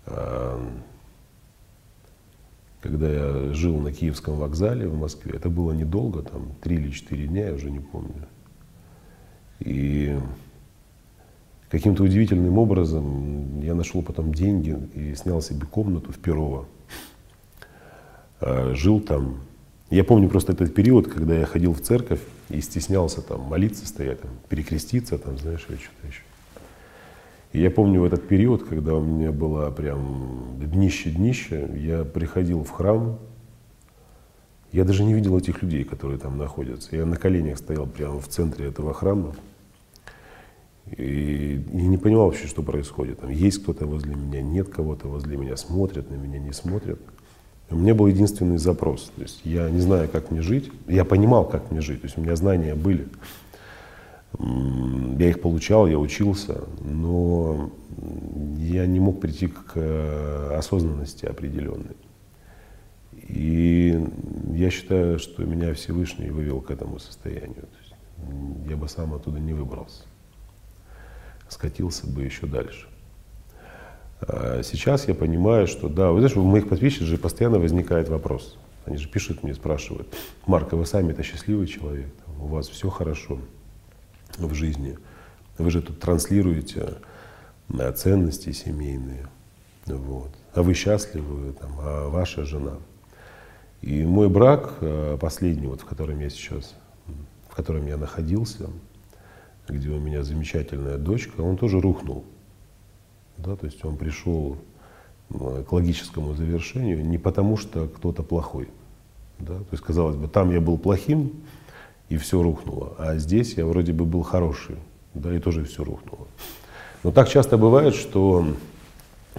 а, 0.06 0.62
когда 2.82 3.10
я 3.10 3.54
жил 3.54 3.80
на 3.80 3.94
Киевском 3.94 4.36
вокзале 4.36 4.88
в 4.88 4.98
Москве, 4.98 5.34
это 5.36 5.50
было 5.50 5.72
недолго, 5.72 6.24
там 6.24 6.52
три 6.62 6.76
или 6.76 6.92
четыре 6.92 7.28
дня, 7.28 7.48
я 7.48 7.54
уже 7.54 7.72
не 7.72 7.80
помню. 7.80 8.28
И 9.60 10.20
каким-то 11.70 12.04
удивительным 12.04 12.58
образом 12.58 13.62
я 13.62 13.74
нашел 13.74 14.02
потом 14.02 14.34
деньги 14.34 14.78
и 14.94 15.16
снял 15.16 15.42
себе 15.42 15.66
комнату 15.66 16.12
в 16.12 16.20
Перово. 16.20 16.66
А, 18.40 18.74
жил 18.76 19.00
там. 19.00 19.40
Я 19.90 20.04
помню 20.04 20.30
просто 20.30 20.52
этот 20.52 20.74
период, 20.74 21.08
когда 21.08 21.36
я 21.38 21.46
ходил 21.46 21.74
в 21.74 21.82
церковь 21.82 22.20
и 22.50 22.60
стеснялся 22.62 23.22
там 23.22 23.42
молиться, 23.42 23.88
стоять, 23.88 24.22
там, 24.22 24.32
перекреститься, 24.50 25.18
там, 25.18 25.38
знаешь, 25.38 25.66
или 25.70 25.78
что-то 25.78 26.08
еще. 26.08 26.22
И 27.54 27.62
я 27.62 27.72
помню 27.72 28.02
в 28.02 28.04
этот 28.04 28.28
период, 28.28 28.64
когда 28.64 28.96
у 28.96 29.02
меня 29.02 29.32
было 29.32 29.72
прям 29.72 30.58
днище-днище, 30.60 31.70
я 31.76 32.04
приходил 32.04 32.64
в 32.64 32.70
храм, 32.70 33.18
я 34.74 34.84
даже 34.84 35.06
не 35.06 35.14
видел 35.14 35.38
этих 35.38 35.62
людей, 35.62 35.86
которые 35.86 36.20
там 36.20 36.38
находятся. 36.38 36.96
Я 36.96 37.06
на 37.06 37.16
коленях 37.16 37.58
стоял 37.58 37.88
прямо 37.88 38.20
в 38.20 38.28
центре 38.28 38.68
этого 38.68 38.94
храма 38.94 39.34
и 40.96 41.64
не 41.72 41.98
понимал 41.98 42.26
вообще, 42.26 42.48
что 42.48 42.62
происходит. 42.64 43.22
Там 43.22 43.30
есть 43.30 43.64
кто-то 43.64 43.86
возле 43.86 44.14
меня, 44.14 44.42
нет 44.42 44.68
кого-то 44.68 45.08
возле 45.08 45.38
меня, 45.38 45.56
смотрят 45.56 46.10
на 46.12 46.16
меня, 46.16 46.40
не 46.40 46.52
смотрят. 46.52 47.00
У 47.70 47.76
меня 47.76 47.94
был 47.94 48.08
единственный 48.08 48.58
запрос. 48.58 49.12
То 49.16 49.22
есть 49.24 49.42
я 49.44 49.70
не 49.70 49.82
знаю, 49.82 50.08
как 50.10 50.32
мне 50.32 50.42
жить. 50.42 50.72
Я 50.88 51.04
понимал, 51.04 51.46
как 51.46 51.70
мне 51.70 51.82
жить. 51.82 52.02
То 52.02 52.06
есть 52.06 52.18
у 52.18 52.22
меня 52.22 52.36
знания 52.36 52.76
были. 52.76 53.08
Я 54.40 55.30
их 55.30 55.42
получал, 55.42 55.88
я 55.88 55.98
учился, 55.98 56.64
но 56.80 57.72
я 58.58 58.86
не 58.86 59.00
мог 59.00 59.20
прийти 59.20 59.48
к 59.48 59.72
э, 59.76 60.56
осознанности 60.56 61.26
определенной. 61.26 61.96
И 63.28 64.00
я 64.54 64.70
считаю, 64.70 65.18
что 65.18 65.44
меня 65.44 65.74
Всевышний 65.74 66.30
вывел 66.30 66.62
к 66.62 66.72
этому 66.72 67.00
состоянию. 67.00 67.66
Я 68.70 68.78
бы 68.78 68.88
сам 68.88 69.14
оттуда 69.14 69.40
не 69.40 69.54
выбрался. 69.54 70.04
Скатился 71.50 72.08
бы 72.08 72.24
еще 72.24 72.46
дальше. 72.46 72.88
А 74.22 74.62
сейчас 74.64 75.08
я 75.08 75.14
понимаю, 75.14 75.68
что 75.68 75.90
да, 75.90 76.12
вы 76.12 76.20
знаете, 76.20 76.40
у 76.40 76.44
моих 76.44 76.68
подписчиков 76.68 77.08
же 77.08 77.18
постоянно 77.18 77.60
возникает 77.60 78.10
вопрос. 78.10 78.58
Они 78.86 78.98
же 78.98 79.08
пишут 79.08 79.44
мне, 79.44 79.54
спрашивают, 79.54 80.08
Марк, 80.46 80.74
а 80.74 80.76
вы 80.78 80.86
сами 80.86 81.12
это 81.12 81.22
счастливый 81.22 81.68
человек, 81.68 82.10
у 82.40 82.48
вас 82.48 82.70
все 82.70 82.90
хорошо 82.90 83.40
в 84.38 84.54
жизни, 84.54 84.98
вы 85.58 85.72
же 85.72 85.82
тут 85.82 86.00
транслируете 86.00 86.94
ценности 87.96 88.52
семейные, 88.52 89.28
вот. 89.86 90.30
а 90.54 90.64
вы 90.64 90.74
счастливы, 90.74 91.52
там, 91.54 91.72
а 91.80 92.10
ваша 92.10 92.46
жена. 92.46 92.78
И 93.82 94.06
мой 94.06 94.30
брак, 94.30 94.76
э, 94.82 95.18
последний, 95.20 95.68
вот, 95.68 95.82
в 95.82 95.86
котором 95.86 96.20
я 96.20 96.30
сейчас, 96.30 96.74
в 97.50 97.56
котором 97.56 97.86
я 97.88 97.98
находился, 97.98 98.70
где 99.68 99.90
у 99.90 100.00
меня 100.00 100.24
замечательная 100.24 100.98
дочка, 100.98 101.42
он 101.42 101.58
тоже 101.58 101.80
рухнул. 101.80 102.26
Да, 103.38 103.56
то 103.56 103.66
есть 103.66 103.84
он 103.86 103.98
пришел 103.98 104.58
к 105.30 105.72
логическому 105.72 106.34
завершению 106.36 107.06
не 107.06 107.18
потому, 107.18 107.58
что 107.58 107.88
кто-то 107.88 108.24
плохой. 108.24 108.70
Да? 109.40 109.56
То 109.56 109.68
есть, 109.72 109.84
казалось 109.84 110.16
бы, 110.16 110.28
там 110.28 110.52
я 110.52 110.62
был 110.62 110.78
плохим, 110.78 111.32
и 112.10 112.18
все 112.18 112.42
рухнуло. 112.42 112.96
А 112.98 113.18
здесь 113.18 113.56
я 113.56 113.66
вроде 113.66 113.94
бы 113.94 114.06
был 114.06 114.24
хороший, 114.24 114.78
да, 115.14 115.36
и 115.36 115.40
тоже 115.40 115.66
все 115.66 115.84
рухнуло. 115.84 116.28
Но 117.04 117.12
так 117.12 117.30
часто 117.30 117.58
бывает, 117.58 117.94
что 117.94 118.48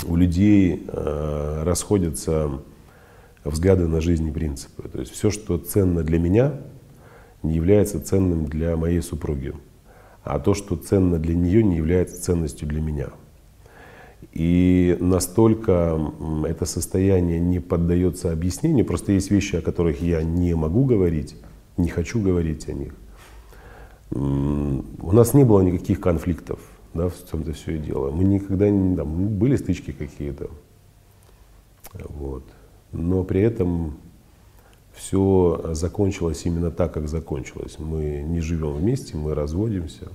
у 0.07 0.17
людей 0.17 0.85
э, 0.87 1.63
расходятся 1.65 2.51
взгляды 3.45 3.89
на 3.89 4.01
жизнь 4.01 4.27
и 4.29 4.31
принципы. 4.31 4.89
То 4.89 5.01
есть 5.01 5.13
все, 5.13 5.31
что 5.31 5.59
ценно 5.59 6.03
для 6.03 6.19
меня, 6.19 6.61
не 7.43 7.55
является 7.55 8.01
ценным 8.01 8.47
для 8.47 8.77
моей 8.77 9.01
супруги. 9.01 9.55
А 10.23 10.39
то, 10.39 10.55
что 10.55 10.77
ценно 10.77 11.19
для 11.19 11.35
нее, 11.35 11.63
не 11.63 11.77
является 11.77 12.21
ценностью 12.21 12.69
для 12.69 12.81
меня. 12.81 13.09
И 14.33 14.97
настолько 15.01 16.13
это 16.47 16.65
состояние 16.65 17.41
не 17.41 17.61
поддается 17.61 18.33
объяснению, 18.33 18.85
просто 18.85 19.13
есть 19.13 19.31
вещи, 19.31 19.57
о 19.57 19.63
которых 19.63 20.03
я 20.03 20.23
не 20.23 20.55
могу 20.55 20.85
говорить, 20.85 21.37
не 21.77 21.89
хочу 21.89 22.21
говорить 22.21 22.69
о 22.69 22.73
них. 22.73 22.95
У 24.11 25.13
нас 25.13 25.35
не 25.35 25.45
было 25.45 25.61
никаких 25.61 26.01
конфликтов, 26.01 26.61
да, 26.95 27.09
в 27.09 27.15
чем-то 27.31 27.53
все 27.53 27.77
и 27.77 27.79
дело. 27.79 28.11
Мы 28.11 28.25
никогда 28.25 28.69
не, 28.71 28.97
там, 28.97 29.23
ну, 29.23 29.29
были 29.29 29.57
стычки 29.57 29.93
какие-то, 29.93 30.51
вот. 31.95 32.45
Но 32.93 33.23
при 33.25 33.41
этом 33.41 33.99
все 34.95 35.71
закончилось 35.73 36.43
именно 36.45 36.71
так, 36.71 36.93
как 36.93 37.09
закончилось. 37.09 37.77
Мы 37.79 38.23
не 38.23 38.41
живем 38.41 38.73
вместе, 38.73 39.17
мы 39.17 39.35
разводимся. 39.35 40.09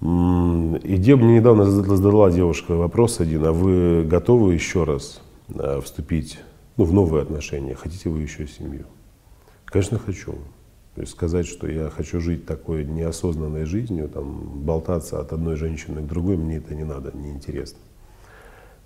И 0.00 0.96
где 0.96 1.16
мне 1.16 1.36
недавно 1.36 1.64
задала 1.64 2.30
девушка 2.30 2.72
вопрос 2.72 3.20
один, 3.20 3.46
а 3.46 3.52
вы 3.52 4.04
готовы 4.04 4.52
еще 4.52 4.84
раз 4.84 5.22
э, 5.48 5.80
вступить 5.82 6.38
ну, 6.76 6.84
в 6.84 6.92
новые 6.92 7.22
отношения? 7.22 7.74
Хотите 7.74 8.10
вы 8.10 8.20
еще 8.20 8.46
семью? 8.46 8.84
Конечно, 9.64 9.98
хочу. 9.98 10.34
То 10.94 11.00
есть 11.00 11.12
сказать, 11.12 11.46
что 11.46 11.66
я 11.66 11.90
хочу 11.90 12.20
жить 12.20 12.46
такой 12.46 12.84
неосознанной 12.84 13.64
жизнью, 13.64 14.08
там, 14.08 14.64
болтаться 14.64 15.20
от 15.20 15.32
одной 15.32 15.56
женщины 15.56 16.02
к 16.02 16.06
другой, 16.06 16.36
мне 16.36 16.56
это 16.56 16.74
не 16.74 16.84
надо, 16.84 17.12
не 17.16 17.30
интересно. 17.30 17.78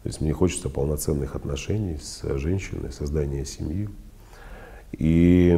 То 0.03 0.09
есть 0.09 0.21
мне 0.21 0.33
хочется 0.33 0.69
полноценных 0.69 1.37
отношений 1.37 1.99
с 2.01 2.23
женщиной, 2.39 2.93
создания 2.93 3.45
семьи. 3.45 3.89
И 4.93 5.57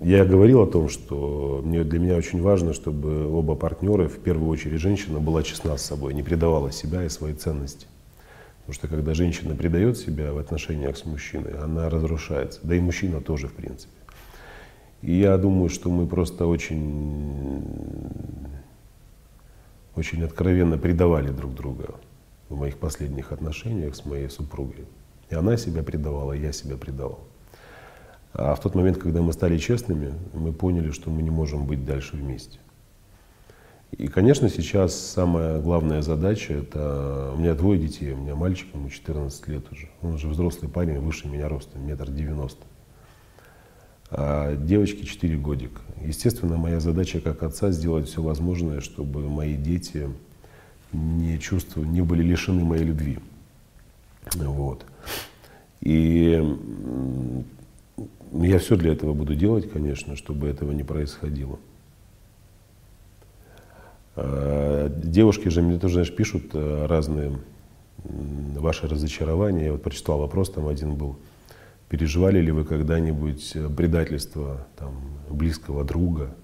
я 0.00 0.24
говорил 0.24 0.62
о 0.62 0.66
том, 0.66 0.88
что 0.88 1.62
мне, 1.64 1.84
для 1.84 1.98
меня 1.98 2.16
очень 2.16 2.42
важно, 2.42 2.72
чтобы 2.72 3.32
оба 3.32 3.54
партнера, 3.54 4.08
в 4.08 4.18
первую 4.18 4.50
очередь 4.50 4.80
женщина, 4.80 5.20
была 5.20 5.42
честна 5.42 5.76
с 5.76 5.82
собой, 5.82 6.14
не 6.14 6.22
предавала 6.22 6.72
себя 6.72 7.04
и 7.04 7.08
свои 7.08 7.32
ценности. 7.34 7.86
Потому 8.60 8.74
что 8.74 8.88
когда 8.88 9.14
женщина 9.14 9.54
предает 9.54 9.98
себя 9.98 10.32
в 10.32 10.38
отношениях 10.38 10.96
с 10.96 11.04
мужчиной, 11.04 11.52
она 11.58 11.90
разрушается. 11.90 12.60
Да 12.62 12.74
и 12.74 12.80
мужчина 12.80 13.20
тоже, 13.20 13.46
в 13.46 13.52
принципе. 13.52 13.92
И 15.02 15.12
я 15.12 15.36
думаю, 15.36 15.68
что 15.68 15.90
мы 15.90 16.06
просто 16.06 16.46
очень, 16.46 17.62
очень 19.94 20.24
откровенно 20.24 20.78
предавали 20.78 21.28
друг 21.28 21.54
друга 21.54 21.96
в 22.48 22.56
моих 22.56 22.78
последних 22.78 23.30
отношениях 23.30 23.94
с 23.94 24.06
моей 24.06 24.30
супругой. 24.30 24.86
И 25.28 25.34
она 25.34 25.58
себя 25.58 25.82
предавала, 25.82 26.32
и 26.32 26.40
я 26.40 26.52
себя 26.52 26.76
предавал. 26.76 27.20
А 28.34 28.54
в 28.56 28.60
тот 28.60 28.74
момент, 28.74 28.98
когда 28.98 29.22
мы 29.22 29.32
стали 29.32 29.58
честными, 29.58 30.12
мы 30.32 30.52
поняли, 30.52 30.90
что 30.90 31.08
мы 31.08 31.22
не 31.22 31.30
можем 31.30 31.66
быть 31.66 31.84
дальше 31.84 32.16
вместе. 32.16 32.58
И, 33.92 34.08
конечно, 34.08 34.48
сейчас 34.48 34.92
самая 34.98 35.60
главная 35.60 36.02
задача– 36.02 36.52
это… 36.54 37.32
У 37.36 37.38
меня 37.38 37.54
двое 37.54 37.78
детей, 37.80 38.12
у 38.12 38.16
меня 38.16 38.34
мальчик, 38.34 38.66
ему 38.74 38.90
14 38.90 39.48
лет 39.48 39.70
уже. 39.70 39.88
Он 40.02 40.14
уже 40.14 40.26
взрослый 40.26 40.68
парень, 40.68 40.98
выше 40.98 41.28
меня 41.28 41.48
ростом, 41.48 41.86
метр 41.86 42.10
девяносто. 42.10 42.64
а 44.10 44.56
девочке 44.56 45.04
4 45.04 45.36
годика. 45.36 45.80
Естественно, 46.00 46.56
моя 46.56 46.80
задача 46.80 47.20
как 47.20 47.42
отца 47.42 47.70
сделать 47.70 48.08
все 48.08 48.22
возможное, 48.22 48.80
чтобы 48.80 49.28
мои 49.28 49.56
дети 49.56 50.08
не 50.92 51.38
чувствовали, 51.38 51.88
не 51.88 52.02
были 52.02 52.22
лишены 52.22 52.64
моей 52.64 52.84
любви. 52.84 53.18
Вот. 54.34 54.86
И 55.80 56.42
я 58.32 58.58
все 58.58 58.76
для 58.76 58.92
этого 58.92 59.14
буду 59.14 59.34
делать, 59.34 59.70
конечно, 59.70 60.16
чтобы 60.16 60.48
этого 60.48 60.72
не 60.72 60.82
происходило. 60.82 61.58
А, 64.16 64.88
девушки 64.88 65.48
же 65.48 65.62
мне 65.62 65.78
тоже, 65.78 65.94
знаешь, 65.94 66.14
пишут 66.14 66.54
э, 66.54 66.86
разные 66.86 67.38
ваши 68.56 68.86
разочарования. 68.86 69.66
Я 69.66 69.72
вот 69.72 69.82
прочитал 69.82 70.18
вопрос, 70.18 70.50
там 70.50 70.68
один 70.68 70.94
был. 70.94 71.16
Переживали 71.88 72.40
ли 72.40 72.50
вы 72.50 72.64
когда-нибудь 72.64 73.52
э, 73.54 73.68
предательство 73.68 74.66
там, 74.76 74.94
близкого 75.30 75.84
друга? 75.84 76.34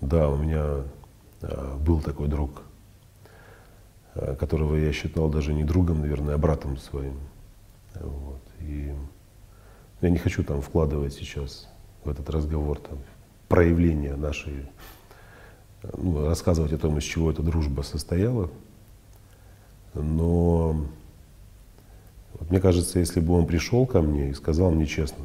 Да, 0.00 0.28
у 0.28 0.36
меня 0.36 0.82
а, 1.42 1.78
был 1.78 2.00
такой 2.00 2.28
друг, 2.28 2.62
которого 4.38 4.76
я 4.76 4.92
считал 4.92 5.28
даже 5.28 5.54
не 5.54 5.64
другом, 5.64 6.00
наверное, 6.00 6.34
а 6.34 6.38
братом 6.38 6.76
своим. 6.76 7.18
Вот. 7.94 8.42
И 8.60 8.92
я 10.02 10.10
не 10.10 10.18
хочу 10.18 10.42
там 10.42 10.60
вкладывать 10.60 11.14
сейчас 11.14 11.68
в 12.04 12.10
этот 12.10 12.28
разговор 12.28 12.78
там, 12.78 12.98
проявление 13.48 14.16
нашей, 14.16 14.66
ну, 15.96 16.26
рассказывать 16.26 16.72
о 16.72 16.78
том, 16.78 16.98
из 16.98 17.04
чего 17.04 17.30
эта 17.30 17.42
дружба 17.42 17.82
состояла. 17.82 18.50
Но 19.94 20.84
вот 22.34 22.50
мне 22.50 22.60
кажется, 22.60 22.98
если 22.98 23.20
бы 23.20 23.34
он 23.34 23.46
пришел 23.46 23.86
ко 23.86 24.02
мне 24.02 24.30
и 24.30 24.34
сказал 24.34 24.72
мне 24.72 24.86
честно, 24.86 25.24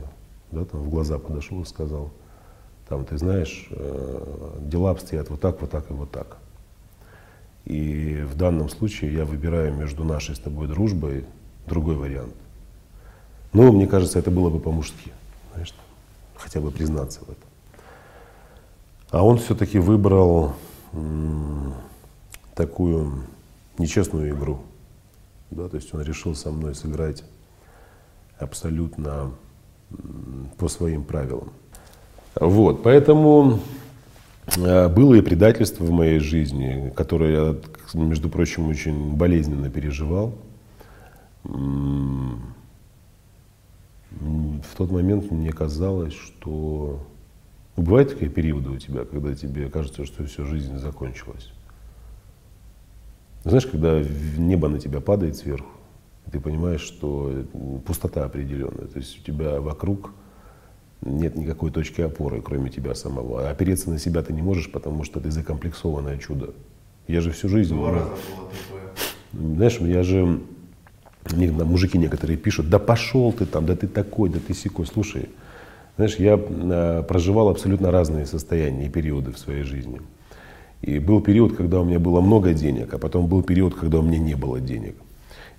да, 0.51 0.63
там 0.65 0.81
в 0.81 0.89
глаза 0.89 1.17
подошел 1.17 1.61
и 1.61 1.65
сказал, 1.65 2.11
там, 2.87 3.03
ты 3.03 3.17
знаешь, 3.17 3.67
э, 3.71 4.59
дела 4.61 4.91
обстоят 4.91 5.29
вот 5.29 5.41
так, 5.41 5.59
вот 5.59 5.71
так 5.71 5.89
и 5.89 5.93
вот 5.93 6.11
так. 6.11 6.37
И 7.65 8.23
в 8.31 8.37
данном 8.37 8.69
случае 8.69 9.13
я 9.13 9.25
выбираю 9.25 9.73
между 9.73 10.03
нашей 10.03 10.35
с 10.35 10.39
тобой 10.39 10.67
дружбой 10.67 11.25
другой 11.65 11.95
вариант. 11.95 12.33
Но 13.53 13.71
мне 13.71 13.87
кажется, 13.87 14.19
это 14.19 14.31
было 14.31 14.49
бы 14.49 14.59
по-мужски, 14.59 15.11
знаешь, 15.53 15.73
хотя 16.35 16.59
бы 16.59 16.71
признаться 16.71 17.21
в 17.21 17.29
этом. 17.29 17.49
А 19.09 19.25
он 19.25 19.37
все-таки 19.37 19.79
выбрал 19.79 20.53
такую 22.55 23.23
нечестную 23.77 24.31
игру. 24.31 24.59
Да, 25.51 25.69
то 25.69 25.77
есть 25.77 25.93
он 25.93 26.01
решил 26.01 26.35
со 26.35 26.51
мной 26.51 26.75
сыграть 26.75 27.23
абсолютно 28.37 29.31
по 30.57 30.67
своим 30.67 31.03
правилам. 31.03 31.51
Вот, 32.39 32.83
поэтому 32.83 33.59
э, 34.57 34.89
было 34.89 35.15
и 35.15 35.21
предательство 35.21 35.85
в 35.85 35.91
моей 35.91 36.19
жизни, 36.19 36.91
которое 36.95 37.31
я, 37.33 37.55
между 37.93 38.29
прочим, 38.29 38.67
очень 38.67 39.15
болезненно 39.15 39.69
переживал. 39.69 40.35
В 44.11 44.75
тот 44.77 44.91
момент 44.91 45.31
мне 45.31 45.51
казалось, 45.51 46.13
что 46.13 47.05
ну, 47.75 47.83
бывают 47.83 48.09
такие 48.09 48.31
периоды 48.31 48.69
у 48.69 48.77
тебя, 48.77 49.05
когда 49.05 49.35
тебе 49.35 49.69
кажется, 49.69 50.05
что 50.05 50.25
всю 50.25 50.45
жизнь 50.45 50.77
закончилась. 50.77 51.51
Знаешь, 53.43 53.67
когда 53.67 54.01
небо 54.37 54.67
на 54.67 54.79
тебя 54.79 54.99
падает 54.99 55.37
сверху, 55.37 55.69
ты 56.31 56.39
понимаешь, 56.39 56.81
что 56.81 57.45
пустота 57.85 58.25
определенная. 58.25 58.87
То 58.87 58.97
есть 58.97 59.19
у 59.19 59.23
тебя 59.23 59.61
вокруг 59.61 60.11
нет 61.01 61.35
никакой 61.35 61.71
точки 61.71 62.01
опоры, 62.01 62.41
кроме 62.41 62.69
тебя 62.69 62.95
самого. 62.95 63.47
А 63.47 63.51
опереться 63.51 63.89
на 63.89 63.99
себя 63.99 64.23
ты 64.23 64.33
не 64.33 64.41
можешь, 64.41 64.71
потому 64.71 65.03
что 65.03 65.19
ты 65.19 65.31
закомплексованное 65.31 66.17
чудо. 66.17 66.53
Я 67.07 67.21
же 67.21 67.31
всю 67.31 67.47
жизнь... 67.47 67.75
Два 67.75 67.91
раза 67.91 68.09
было 68.09 68.49
такое. 68.49 69.55
Знаешь, 69.55 69.79
я 69.79 70.03
же... 70.03 70.41
Мне, 71.33 71.51
мужики 71.51 71.97
некоторые 71.97 72.37
пишут, 72.37 72.69
да 72.69 72.79
пошел 72.79 73.31
ты 73.31 73.45
там, 73.45 73.65
да 73.65 73.75
ты 73.75 73.87
такой, 73.87 74.29
да 74.29 74.39
ты 74.45 74.53
секой. 74.53 74.85
Слушай, 74.85 75.29
знаешь, 75.97 76.15
я 76.17 76.39
э, 76.39 77.03
проживал 77.07 77.49
абсолютно 77.49 77.91
разные 77.91 78.25
состояния 78.25 78.85
и 78.85 78.89
периоды 78.89 79.31
в 79.31 79.39
своей 79.39 79.63
жизни. 79.63 79.99
И 80.81 80.99
был 80.99 81.21
период, 81.21 81.55
когда 81.55 81.81
у 81.81 81.85
меня 81.85 81.99
было 81.99 82.21
много 82.21 82.53
денег, 82.53 82.93
а 82.93 82.97
потом 82.99 83.27
был 83.27 83.41
период, 83.41 83.73
когда 83.73 83.99
у 83.99 84.03
меня 84.03 84.19
не 84.19 84.35
было 84.35 84.59
денег. 84.59 84.95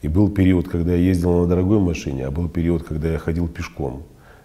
И 0.00 0.08
был 0.08 0.30
период, 0.30 0.68
когда 0.68 0.92
я 0.92 0.98
ездил 0.98 1.40
на 1.40 1.46
дорогой 1.46 1.80
машине, 1.80 2.26
а 2.26 2.30
был 2.30 2.48
период, 2.48 2.84
когда 2.84 3.10
я 3.10 3.18
ходил 3.18 3.48
пешком. 3.48 4.04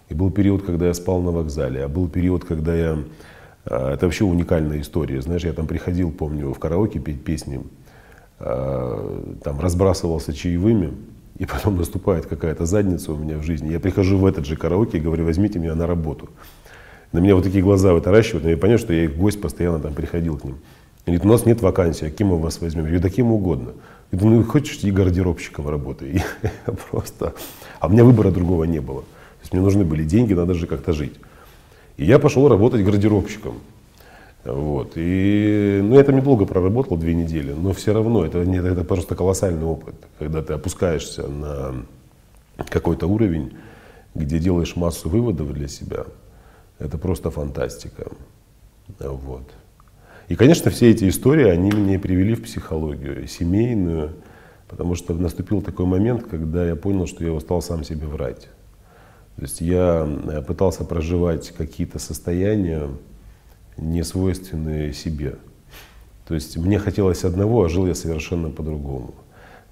И 0.10 0.16
был 0.16 0.32
период, 0.32 0.64
когда 0.64 0.88
я 0.88 0.94
спал 0.96 1.22
на 1.22 1.32
вокзале, 1.32 1.84
а 1.84 1.88
был 1.88 2.10
период, 2.10 2.44
когда 2.44 2.76
я... 2.76 2.98
А, 3.66 3.94
это 3.94 4.08
вообще 4.08 4.26
уникальная 4.26 4.82
история. 4.82 5.22
Знаешь, 5.22 5.44
я 5.44 5.54
там 5.54 5.68
приходил, 5.68 6.12
помню, 6.12 6.52
в 6.52 6.60
караоке 6.60 7.00
петь 7.00 7.24
песни, 7.24 7.62
а, 8.40 9.38
там 9.44 9.60
разбрасывался 9.60 10.34
чаевыми, 10.34 10.94
и 11.38 11.46
потом 11.46 11.78
наступает 11.78 12.26
какая-то 12.26 12.66
задница 12.66 13.12
у 13.12 13.18
меня 13.18 13.38
в 13.38 13.44
жизни. 13.44 13.72
Я 13.72 13.80
прихожу 13.80 14.18
в 14.18 14.26
этот 14.26 14.46
же 14.46 14.56
караоке 14.56 14.98
и 14.98 15.02
говорю, 15.02 15.26
возьмите 15.26 15.60
меня 15.60 15.76
на 15.76 15.88
работу. 15.88 16.30
На 17.12 17.20
меня 17.20 17.36
вот 17.36 17.44
такие 17.44 17.64
глаза 17.64 17.94
вытаращивают, 17.94 18.44
но 18.44 18.50
я 18.52 18.58
понял, 18.58 18.78
что 18.78 18.94
я 18.94 19.06
их 19.06 19.16
гость 19.16 19.42
постоянно 19.42 19.80
там 19.80 19.94
приходил 19.94 20.38
к 20.38 20.44
ним. 20.44 20.58
Они 21.06 21.18
говорит, 21.18 21.26
у 21.26 21.30
нас 21.30 21.46
нет 21.46 21.62
вакансии, 21.62 22.08
а 22.08 22.12
кем 22.12 22.28
мы 22.28 22.40
вас 22.40 22.62
возьмем? 22.62 22.84
Я 22.84 22.92
говорю, 22.92 23.04
да 23.04 23.10
кем 23.10 23.32
угодно. 23.32 23.74
Я 24.12 24.20
думаю, 24.20 24.38
ну 24.38 24.44
хочешь 24.44 24.80
и 24.84 24.92
гардеробщиком 24.92 25.68
работай. 25.68 26.10
И 26.10 26.22
просто... 26.92 27.34
А 27.80 27.88
у 27.88 27.90
меня 27.90 28.04
выбора 28.04 28.32
другого 28.32 28.64
не 28.64 28.80
было. 28.80 29.02
То 29.02 29.42
есть 29.42 29.54
мне 29.54 29.62
нужны 29.62 29.84
были 29.84 30.04
деньги, 30.04 30.34
надо 30.34 30.54
же 30.54 30.68
как-то 30.68 30.94
жить. 30.94 31.14
И 31.98 32.06
я 32.06 32.20
пошел 32.20 32.48
работать 32.48 32.84
гардеробщиком. 32.84 33.56
Вот. 34.46 34.94
И, 34.96 35.80
ну, 35.82 35.96
я 35.96 36.04
там 36.04 36.18
недолго 36.18 36.46
проработал, 36.46 36.98
две 36.98 37.14
недели, 37.14 37.54
но 37.54 37.72
все 37.74 37.94
равно 37.94 38.26
это, 38.26 38.40
это 38.40 38.84
просто 38.84 39.16
колоссальный 39.16 39.66
опыт, 39.66 39.96
когда 40.20 40.42
ты 40.42 40.54
опускаешься 40.54 41.28
на 41.28 41.86
какой-то 42.70 43.08
уровень, 43.08 43.54
где 44.16 44.40
делаешь 44.40 44.76
массу 44.76 45.10
выводов 45.10 45.54
для 45.54 45.68
себя, 45.68 46.06
это 46.80 46.98
просто 46.98 47.32
фантастика. 47.32 48.12
Вот. 49.00 49.50
И, 50.28 50.36
конечно, 50.36 50.72
все 50.72 50.92
эти 50.92 51.08
истории, 51.08 51.48
они 51.48 51.72
меня 51.72 52.00
привели 52.00 52.36
в 52.36 52.44
психологию 52.44 53.28
семейную, 53.28 54.12
потому 54.68 54.96
что 54.96 55.14
наступил 55.14 55.62
такой 55.62 55.86
момент, 55.86 56.26
когда 56.30 56.66
я 56.66 56.76
понял, 56.76 57.08
что 57.08 57.24
я 57.24 57.32
устал 57.32 57.62
сам 57.62 57.84
себе 57.84 58.08
врать. 58.08 58.50
То 59.36 59.42
есть 59.42 59.62
я 59.62 60.08
э, 60.08 60.42
пытался 60.42 60.86
проживать 60.86 61.52
какие-то 61.52 61.98
состояния, 62.00 62.90
не 63.78 64.04
свойственные 64.04 64.94
себе. 64.94 65.36
То 66.28 66.36
есть 66.36 66.58
мне 66.58 66.80
хотелось 66.80 67.24
одного, 67.24 67.66
а 67.66 67.70
жил 67.70 67.86
я 67.88 67.96
совершенно 67.96 68.50
по-другому. 68.50 69.14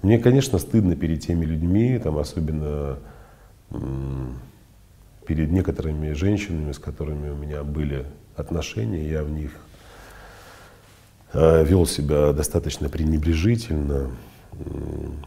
Мне, 0.02 0.18
конечно, 0.18 0.58
стыдно 0.58 0.96
перед 0.96 1.20
теми 1.20 1.44
людьми, 1.44 1.98
там, 1.98 2.18
особенно 2.18 2.98
перед 5.26 5.50
некоторыми 5.50 6.12
женщинами, 6.12 6.72
с 6.72 6.78
которыми 6.78 7.30
у 7.30 7.36
меня 7.36 7.62
были 7.62 8.04
отношения, 8.36 9.08
я 9.08 9.22
в 9.22 9.30
них 9.30 9.52
э, 11.32 11.64
вел 11.64 11.86
себя 11.86 12.32
достаточно 12.32 12.88
пренебрежительно. 12.88 14.10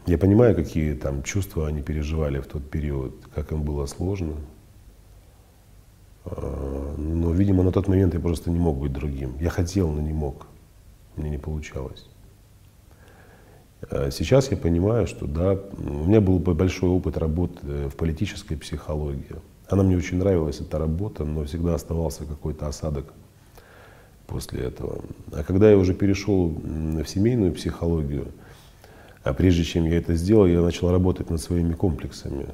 Я 0.05 0.17
понимаю, 0.17 0.55
какие 0.55 0.93
там 0.93 1.23
чувства 1.23 1.67
они 1.67 1.81
переживали 1.81 2.39
в 2.39 2.45
тот 2.45 2.69
период, 2.69 3.15
как 3.33 3.51
им 3.51 3.63
было 3.63 3.85
сложно. 3.85 4.33
Э, 6.25 6.95
но, 6.97 7.31
видимо, 7.31 7.63
на 7.63 7.71
тот 7.71 7.88
момент 7.88 8.13
я 8.13 8.19
просто 8.19 8.51
не 8.51 8.59
мог 8.59 8.77
быть 8.77 8.93
другим. 8.93 9.35
Я 9.39 9.49
хотел, 9.49 9.89
но 9.89 10.01
не 10.01 10.13
мог. 10.13 10.47
Мне 11.15 11.29
не 11.29 11.38
получалось. 11.38 12.05
Э, 13.89 14.09
сейчас 14.11 14.51
я 14.51 14.57
понимаю, 14.57 15.07
что 15.07 15.27
да, 15.27 15.53
у 15.53 16.05
меня 16.07 16.21
был 16.21 16.39
большой 16.39 16.89
опыт 16.89 17.17
работы 17.17 17.88
в 17.89 17.95
политической 17.95 18.55
психологии. 18.55 19.35
Она 19.67 19.83
мне 19.83 19.97
очень 19.97 20.17
нравилась, 20.17 20.61
эта 20.61 20.77
работа, 20.77 21.25
но 21.25 21.43
всегда 21.45 21.75
оставался 21.75 22.25
какой-то 22.25 22.67
осадок 22.67 23.13
после 24.27 24.61
этого. 24.61 25.01
А 25.31 25.43
когда 25.43 25.69
я 25.69 25.77
уже 25.77 25.93
перешел 25.93 26.49
в 26.49 27.05
семейную 27.05 27.51
психологию, 27.53 28.27
а 29.23 29.33
прежде 29.33 29.63
чем 29.63 29.85
я 29.85 29.97
это 29.97 30.13
сделал, 30.15 30.45
я 30.45 30.61
начал 30.61 30.91
работать 30.91 31.29
над 31.31 31.41
своими 31.41 31.73
комплексами. 31.73 32.47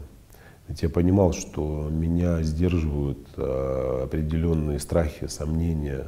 Я 0.67 0.89
понимал, 0.89 1.33
что 1.33 1.89
меня 1.89 2.41
сдерживают 2.43 3.19
а, 3.35 4.03
определенные 4.05 4.79
страхи, 4.79 5.27
сомнения. 5.27 6.07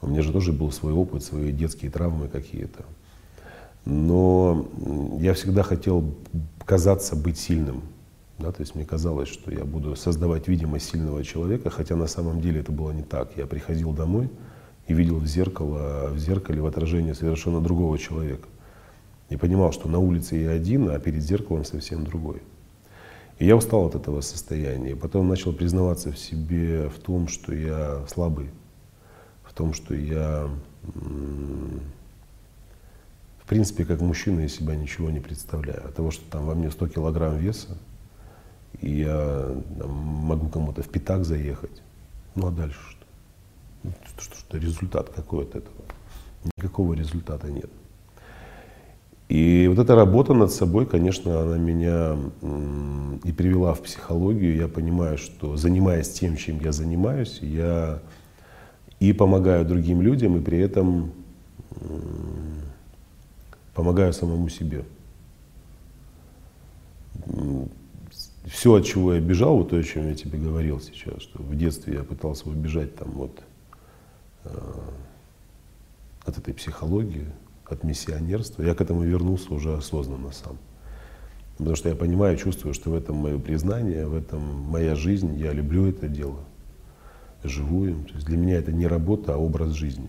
У 0.00 0.06
меня 0.06 0.22
же 0.22 0.32
тоже 0.32 0.52
был 0.52 0.70
свой 0.70 0.92
опыт, 0.92 1.24
свои 1.24 1.52
детские 1.52 1.90
травмы 1.90 2.28
какие-то. 2.28 2.84
Но 3.84 4.68
я 5.18 5.32
всегда 5.34 5.62
хотел 5.62 6.14
казаться 6.64 7.16
быть 7.16 7.38
сильным. 7.38 7.82
Да, 8.38 8.52
то 8.52 8.60
есть 8.60 8.74
мне 8.76 8.84
казалось, 8.84 9.28
что 9.28 9.50
я 9.50 9.64
буду 9.64 9.96
создавать 9.96 10.46
видимость 10.46 10.90
сильного 10.90 11.24
человека, 11.24 11.70
хотя 11.70 11.96
на 11.96 12.06
самом 12.06 12.40
деле 12.40 12.60
это 12.60 12.70
было 12.70 12.92
не 12.92 13.02
так. 13.02 13.36
Я 13.36 13.46
приходил 13.46 13.92
домой 13.92 14.30
и 14.86 14.94
видел 14.94 15.18
в 15.18 15.26
зеркало, 15.26 16.10
в 16.12 16.18
зеркале 16.18 16.60
в 16.60 16.66
отражении 16.66 17.14
совершенно 17.14 17.60
другого 17.60 17.98
человека. 17.98 18.46
И 19.28 19.36
понимал, 19.36 19.72
что 19.72 19.88
на 19.88 19.98
улице 19.98 20.36
я 20.36 20.50
один, 20.50 20.88
а 20.88 20.98
перед 21.00 21.22
зеркалом 21.22 21.64
совсем 21.64 22.04
другой. 22.04 22.40
И 23.38 23.46
я 23.46 23.56
устал 23.56 23.86
от 23.86 23.94
этого 23.94 24.20
состояния. 24.20 24.96
Потом 24.96 25.28
начал 25.28 25.52
признаваться 25.52 26.10
в 26.10 26.18
себе 26.18 26.88
в 26.88 26.98
том, 26.98 27.28
что 27.28 27.54
я 27.54 28.04
слабый, 28.08 28.50
в 29.44 29.52
том, 29.54 29.72
что 29.74 29.94
я, 29.94 30.50
в 33.44 33.46
принципе, 33.46 33.84
как 33.84 34.00
мужчина 34.00 34.40
из 34.40 34.56
себя 34.56 34.74
ничего 34.74 35.10
не 35.10 35.20
представляю. 35.20 35.86
От 35.86 35.94
того, 35.94 36.10
что 36.10 36.28
там 36.30 36.46
во 36.46 36.54
мне 36.54 36.70
100 36.70 36.88
килограмм 36.88 37.36
веса, 37.38 37.78
и 38.80 38.90
я 38.90 39.48
там, 39.78 39.90
могу 39.90 40.48
кому-то 40.48 40.82
в 40.82 40.88
пятак 40.88 41.24
заехать. 41.24 41.82
Ну 42.34 42.48
а 42.48 42.50
дальше 42.50 42.80
что? 42.90 43.06
Ну, 43.84 43.92
что, 44.04 44.22
что, 44.22 44.36
что 44.36 44.58
результат 44.58 45.10
какой 45.10 45.44
от 45.44 45.54
этого? 45.54 45.84
Никакого 46.56 46.94
результата 46.94 47.50
нет. 47.50 47.70
И 49.28 49.66
вот 49.68 49.78
эта 49.78 49.94
работа 49.94 50.32
над 50.32 50.50
собой, 50.50 50.86
конечно, 50.86 51.42
она 51.42 51.58
меня 51.58 52.16
и 53.24 53.32
привела 53.32 53.74
в 53.74 53.82
психологию. 53.82 54.56
Я 54.56 54.68
понимаю, 54.68 55.18
что 55.18 55.56
занимаясь 55.56 56.08
тем, 56.08 56.36
чем 56.36 56.60
я 56.60 56.72
занимаюсь, 56.72 57.40
я 57.42 58.00
и 59.00 59.12
помогаю 59.12 59.66
другим 59.66 60.00
людям, 60.00 60.38
и 60.38 60.40
при 60.40 60.58
этом 60.58 61.12
помогаю 63.74 64.12
самому 64.14 64.48
себе. 64.48 64.84
Все, 68.46 68.74
от 68.74 68.86
чего 68.86 69.12
я 69.12 69.20
бежал, 69.20 69.58
вот 69.58 69.70
то, 69.70 69.76
о 69.76 69.82
чем 69.82 70.08
я 70.08 70.14
тебе 70.14 70.38
говорил 70.38 70.80
сейчас, 70.80 71.20
что 71.22 71.42
в 71.42 71.54
детстве 71.54 71.94
я 71.94 72.02
пытался 72.02 72.48
убежать 72.48 72.96
там 72.96 73.10
вот 73.10 73.42
э, 74.44 74.58
от 76.24 76.38
этой 76.38 76.54
психологии, 76.54 77.26
от 77.68 77.84
миссионерства, 77.84 78.62
я 78.62 78.74
к 78.74 78.80
этому 78.80 79.02
вернулся 79.02 79.52
уже 79.52 79.76
осознанно 79.76 80.32
сам. 80.32 80.58
Потому 81.56 81.76
что 81.76 81.88
я 81.88 81.94
понимаю, 81.94 82.36
чувствую, 82.36 82.72
что 82.72 82.90
в 82.90 82.94
этом 82.94 83.16
мое 83.16 83.38
признание, 83.38 84.06
в 84.06 84.14
этом 84.14 84.40
моя 84.40 84.94
жизнь, 84.94 85.36
я 85.36 85.52
люблю 85.52 85.86
это 85.86 86.08
дело, 86.08 86.38
живу 87.42 87.86
им. 87.86 88.04
То 88.04 88.14
есть 88.14 88.26
для 88.26 88.36
меня 88.36 88.56
это 88.58 88.72
не 88.72 88.86
работа, 88.86 89.34
а 89.34 89.38
образ 89.38 89.72
жизни. 89.72 90.08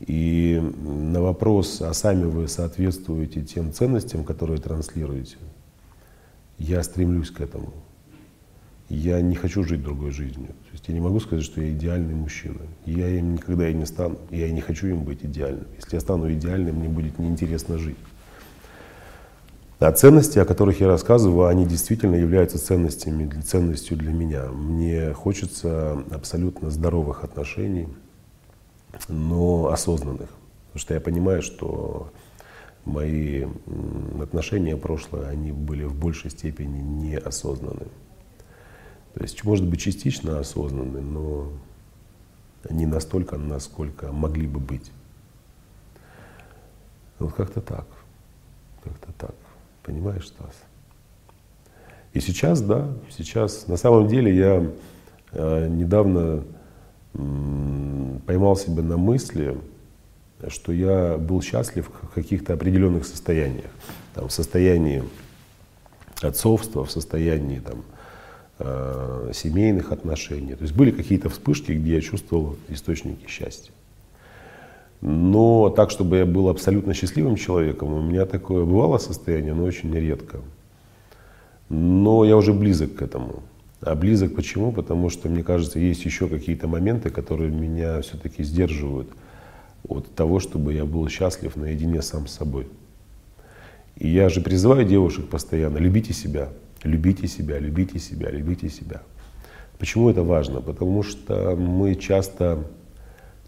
И 0.00 0.58
на 0.82 1.20
вопрос, 1.20 1.80
а 1.82 1.92
сами 1.92 2.24
вы 2.24 2.48
соответствуете 2.48 3.42
тем 3.42 3.72
ценностям, 3.72 4.24
которые 4.24 4.58
транслируете, 4.58 5.36
я 6.58 6.82
стремлюсь 6.82 7.30
к 7.30 7.40
этому 7.40 7.72
я 8.96 9.22
не 9.22 9.34
хочу 9.34 9.64
жить 9.64 9.82
другой 9.82 10.10
жизнью. 10.10 10.48
То 10.48 10.72
есть 10.72 10.86
я 10.86 10.94
не 10.94 11.00
могу 11.00 11.18
сказать, 11.20 11.44
что 11.44 11.62
я 11.62 11.70
идеальный 11.72 12.14
мужчина. 12.14 12.60
Я 12.84 13.08
им 13.08 13.34
никогда 13.34 13.68
и 13.68 13.74
не 13.74 13.86
стану. 13.86 14.18
Я 14.30 14.48
и 14.48 14.52
не 14.52 14.60
хочу 14.60 14.86
им 14.86 15.04
быть 15.04 15.24
идеальным. 15.24 15.66
Если 15.76 15.96
я 15.96 16.00
стану 16.00 16.30
идеальным, 16.30 16.76
мне 16.76 16.88
будет 16.88 17.18
неинтересно 17.18 17.78
жить. 17.78 17.96
А 19.78 19.90
ценности, 19.92 20.38
о 20.38 20.44
которых 20.44 20.80
я 20.80 20.88
рассказываю, 20.88 21.48
они 21.48 21.66
действительно 21.66 22.16
являются 22.16 22.58
ценностями, 22.58 23.28
ценностью 23.40 23.96
для 23.96 24.12
меня. 24.12 24.44
Мне 24.50 25.12
хочется 25.14 26.04
абсолютно 26.10 26.70
здоровых 26.70 27.24
отношений, 27.24 27.88
но 29.08 29.68
осознанных. 29.72 30.28
Потому 30.66 30.80
что 30.80 30.94
я 30.94 31.00
понимаю, 31.00 31.40
что 31.42 32.12
мои 32.84 33.46
отношения 34.20 34.76
прошлое, 34.76 35.28
они 35.28 35.50
были 35.50 35.84
в 35.84 35.94
большей 35.98 36.30
степени 36.30 36.78
неосознанными. 36.80 37.90
То 39.14 39.22
есть, 39.22 39.44
может 39.44 39.66
быть, 39.66 39.80
частично 39.80 40.38
осознанны, 40.38 41.00
но 41.00 41.52
не 42.70 42.86
настолько, 42.86 43.36
насколько 43.36 44.12
могли 44.12 44.46
бы 44.46 44.60
быть. 44.60 44.90
Вот 47.18 47.34
как-то 47.34 47.60
так. 47.60 47.86
Как-то 48.82 49.12
так. 49.18 49.34
Понимаешь, 49.82 50.28
Стас? 50.28 50.54
И 52.12 52.20
сейчас, 52.20 52.60
да, 52.60 52.88
сейчас. 53.10 53.68
На 53.68 53.76
самом 53.76 54.08
деле 54.08 54.34
я 54.34 54.70
э, 55.32 55.68
недавно 55.68 56.44
э, 57.14 58.18
поймал 58.26 58.56
себя 58.56 58.82
на 58.82 58.96
мысли, 58.96 59.58
что 60.48 60.72
я 60.72 61.16
был 61.16 61.40
счастлив 61.42 61.90
в 62.02 62.08
каких-то 62.14 62.54
определенных 62.54 63.06
состояниях. 63.06 63.70
Там, 64.14 64.28
в 64.28 64.32
состоянии 64.32 65.04
отцовства, 66.20 66.84
в 66.84 66.90
состоянии 66.90 67.60
там, 67.60 67.84
э, 68.64 69.30
семейных 69.34 69.92
отношений. 69.92 70.54
То 70.54 70.62
есть 70.62 70.74
были 70.74 70.90
какие-то 70.90 71.28
вспышки, 71.28 71.72
где 71.72 71.94
я 71.94 72.00
чувствовал 72.00 72.56
источники 72.68 73.28
счастья. 73.28 73.72
Но 75.00 75.70
так, 75.70 75.90
чтобы 75.90 76.18
я 76.18 76.26
был 76.26 76.48
абсолютно 76.48 76.94
счастливым 76.94 77.36
человеком, 77.36 77.92
у 77.92 78.00
меня 78.00 78.24
такое 78.24 78.64
бывало 78.64 78.98
состояние, 78.98 79.52
но 79.52 79.64
очень 79.64 79.92
редко. 79.92 80.40
Но 81.68 82.24
я 82.24 82.36
уже 82.36 82.52
близок 82.52 82.94
к 82.94 83.02
этому. 83.02 83.42
А 83.80 83.96
близок 83.96 84.36
почему? 84.36 84.70
Потому 84.70 85.10
что, 85.10 85.28
мне 85.28 85.42
кажется, 85.42 85.80
есть 85.80 86.04
еще 86.04 86.28
какие-то 86.28 86.68
моменты, 86.68 87.10
которые 87.10 87.50
меня 87.50 88.00
все-таки 88.02 88.44
сдерживают 88.44 89.08
от 89.88 90.14
того, 90.14 90.38
чтобы 90.38 90.72
я 90.72 90.84
был 90.84 91.08
счастлив 91.08 91.56
наедине 91.56 92.00
сам 92.02 92.28
с 92.28 92.34
собой. 92.34 92.68
И 93.96 94.08
я 94.08 94.28
же 94.28 94.40
призываю 94.40 94.84
девушек 94.84 95.28
постоянно, 95.28 95.78
любите 95.78 96.12
себя, 96.12 96.50
Любите 96.84 97.28
себя, 97.28 97.58
любите 97.58 97.98
себя, 97.98 98.30
любите 98.30 98.68
себя. 98.68 99.02
Почему 99.78 100.10
это 100.10 100.22
важно? 100.22 100.60
Потому 100.60 101.02
что 101.02 101.56
мы 101.56 101.94
часто 101.94 102.64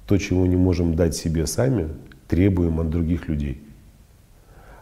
то, 0.07 0.19
чего 0.19 0.47
не 0.47 0.57
можем 0.57 0.95
дать 0.95 1.17
себе 1.17 1.47
сами, 1.47 1.89
требуем 2.29 2.81
от 2.81 2.91
других 2.91 3.29
людей. 3.29 3.63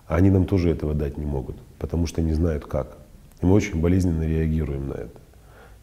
А 0.06 0.16
они 0.16 0.30
нам 0.30 0.46
тоже 0.46 0.70
этого 0.70 0.94
дать 0.94 1.16
не 1.16 1.24
могут, 1.24 1.56
потому 1.78 2.06
что 2.06 2.20
не 2.20 2.34
знают 2.34 2.66
как. 2.66 2.98
И 3.40 3.46
мы 3.46 3.54
очень 3.54 3.80
болезненно 3.80 4.22
реагируем 4.22 4.88
на 4.88 4.94
это. 4.94 5.20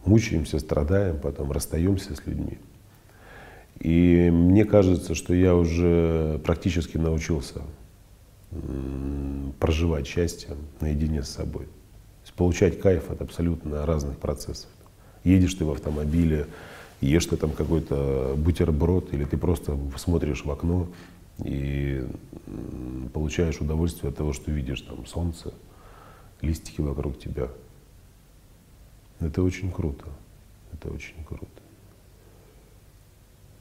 Мучаемся, 0.05 0.59
страдаем, 0.59 1.17
потом 1.17 1.51
расстаемся 1.51 2.15
с 2.15 2.25
людьми. 2.25 2.59
И 3.79 4.29
мне 4.31 4.65
кажется, 4.65 5.15
что 5.15 5.33
я 5.33 5.55
уже 5.55 6.39
практически 6.43 6.97
научился 6.97 7.61
проживать 9.59 10.07
счастье 10.07 10.55
наедине 10.81 11.23
с 11.23 11.29
собой 11.29 11.67
получать 12.39 12.79
кайф 12.79 13.11
от 13.11 13.21
абсолютно 13.21 13.85
разных 13.85 14.17
процессов. 14.17 14.69
Едешь 15.25 15.55
ты 15.55 15.65
в 15.65 15.71
автомобиле, 15.71 16.47
ешь 17.01 17.25
ты 17.25 17.35
там 17.35 17.51
какой-то 17.51 18.33
бутерброд, 18.37 19.13
или 19.13 19.25
ты 19.25 19.35
просто 19.35 19.77
смотришь 19.97 20.45
в 20.45 20.49
окно 20.49 20.87
и 21.43 22.07
получаешь 23.13 23.59
удовольствие 23.59 24.11
от 24.11 24.15
того, 24.15 24.31
что 24.31 24.51
видишь 24.51 24.79
там 24.83 25.05
солнце, 25.05 25.53
листики 26.39 26.79
вокруг 26.79 27.19
тебя. 27.19 27.49
Это 29.19 29.43
очень 29.43 29.69
круто. 29.69 30.05
Это 30.71 30.93
очень 30.93 31.21
круто. 31.25 31.61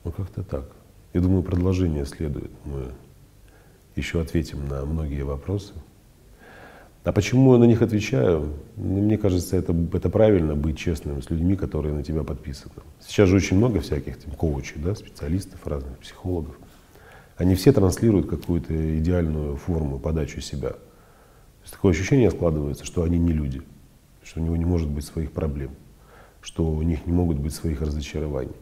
Ну 0.04 0.12
как-то 0.12 0.44
так. 0.44 0.70
Я 1.14 1.20
думаю, 1.20 1.42
продолжение 1.42 2.06
следует. 2.06 2.52
Мы 2.64 2.92
еще 3.96 4.20
ответим 4.20 4.68
на 4.68 4.84
многие 4.84 5.22
вопросы. 5.22 5.74
А 7.04 7.12
почему 7.12 7.54
я 7.54 7.58
на 7.58 7.64
них 7.64 7.80
отвечаю? 7.80 8.54
Ну, 8.76 9.00
мне 9.00 9.16
кажется, 9.16 9.56
это, 9.56 9.74
это 9.92 10.10
правильно 10.10 10.54
быть 10.54 10.76
честным 10.76 11.22
с 11.22 11.30
людьми, 11.30 11.56
которые 11.56 11.94
на 11.94 12.02
тебя 12.02 12.22
подписаны. 12.22 12.74
Сейчас 13.00 13.28
же 13.28 13.36
очень 13.36 13.56
много 13.56 13.80
всяких 13.80 14.18
там, 14.18 14.34
коучей, 14.34 14.76
да, 14.76 14.94
специалистов, 14.94 15.66
разных 15.66 15.98
психологов. 15.98 16.58
Они 17.36 17.54
все 17.54 17.72
транслируют 17.72 18.28
какую-то 18.28 18.98
идеальную 18.98 19.56
форму 19.56 19.98
подачи 19.98 20.40
себя. 20.40 20.70
То 20.70 21.62
есть 21.62 21.72
такое 21.72 21.92
ощущение 21.92 22.30
складывается, 22.30 22.84
что 22.84 23.04
они 23.04 23.18
не 23.18 23.32
люди, 23.32 23.62
что 24.24 24.40
у 24.40 24.44
него 24.44 24.56
не 24.56 24.64
может 24.64 24.90
быть 24.90 25.04
своих 25.04 25.32
проблем, 25.32 25.70
что 26.42 26.68
у 26.68 26.82
них 26.82 27.06
не 27.06 27.12
могут 27.12 27.38
быть 27.38 27.54
своих 27.54 27.80
разочарований. 27.80 28.56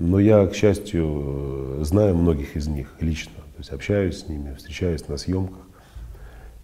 Но 0.00 0.18
я, 0.18 0.46
к 0.46 0.54
счастью, 0.54 1.78
знаю 1.84 2.16
многих 2.16 2.56
из 2.56 2.66
них 2.66 2.92
лично, 3.00 3.34
то 3.36 3.58
есть 3.58 3.70
общаюсь 3.70 4.18
с 4.18 4.28
ними, 4.28 4.54
встречаюсь 4.54 5.06
на 5.08 5.16
съемках 5.16 5.69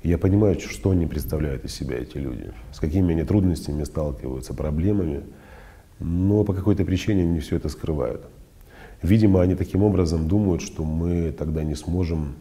я 0.09 0.19
понимаю, 0.19 0.59
что 0.61 0.91
они 0.91 1.07
представляют 1.07 1.65
из 1.65 1.75
себя, 1.75 1.97
эти 1.97 2.19
люди, 2.19 2.53
с 2.73 2.81
какими 2.81 3.13
они 3.13 3.25
трудностями 3.25 3.85
сталкиваются, 3.85 4.55
проблемами, 4.55 5.25
но 5.99 6.45
по 6.45 6.53
какой-то 6.53 6.85
причине 6.85 7.23
они 7.23 7.41
все 7.41 7.57
это 7.57 7.69
скрывают. 7.69 8.27
Видимо, 9.03 9.43
они 9.43 9.55
таким 9.55 9.83
образом 9.83 10.29
думают, 10.29 10.63
что 10.63 10.85
мы 10.85 11.33
тогда 11.33 11.65
не 11.65 11.75
сможем 11.75 12.35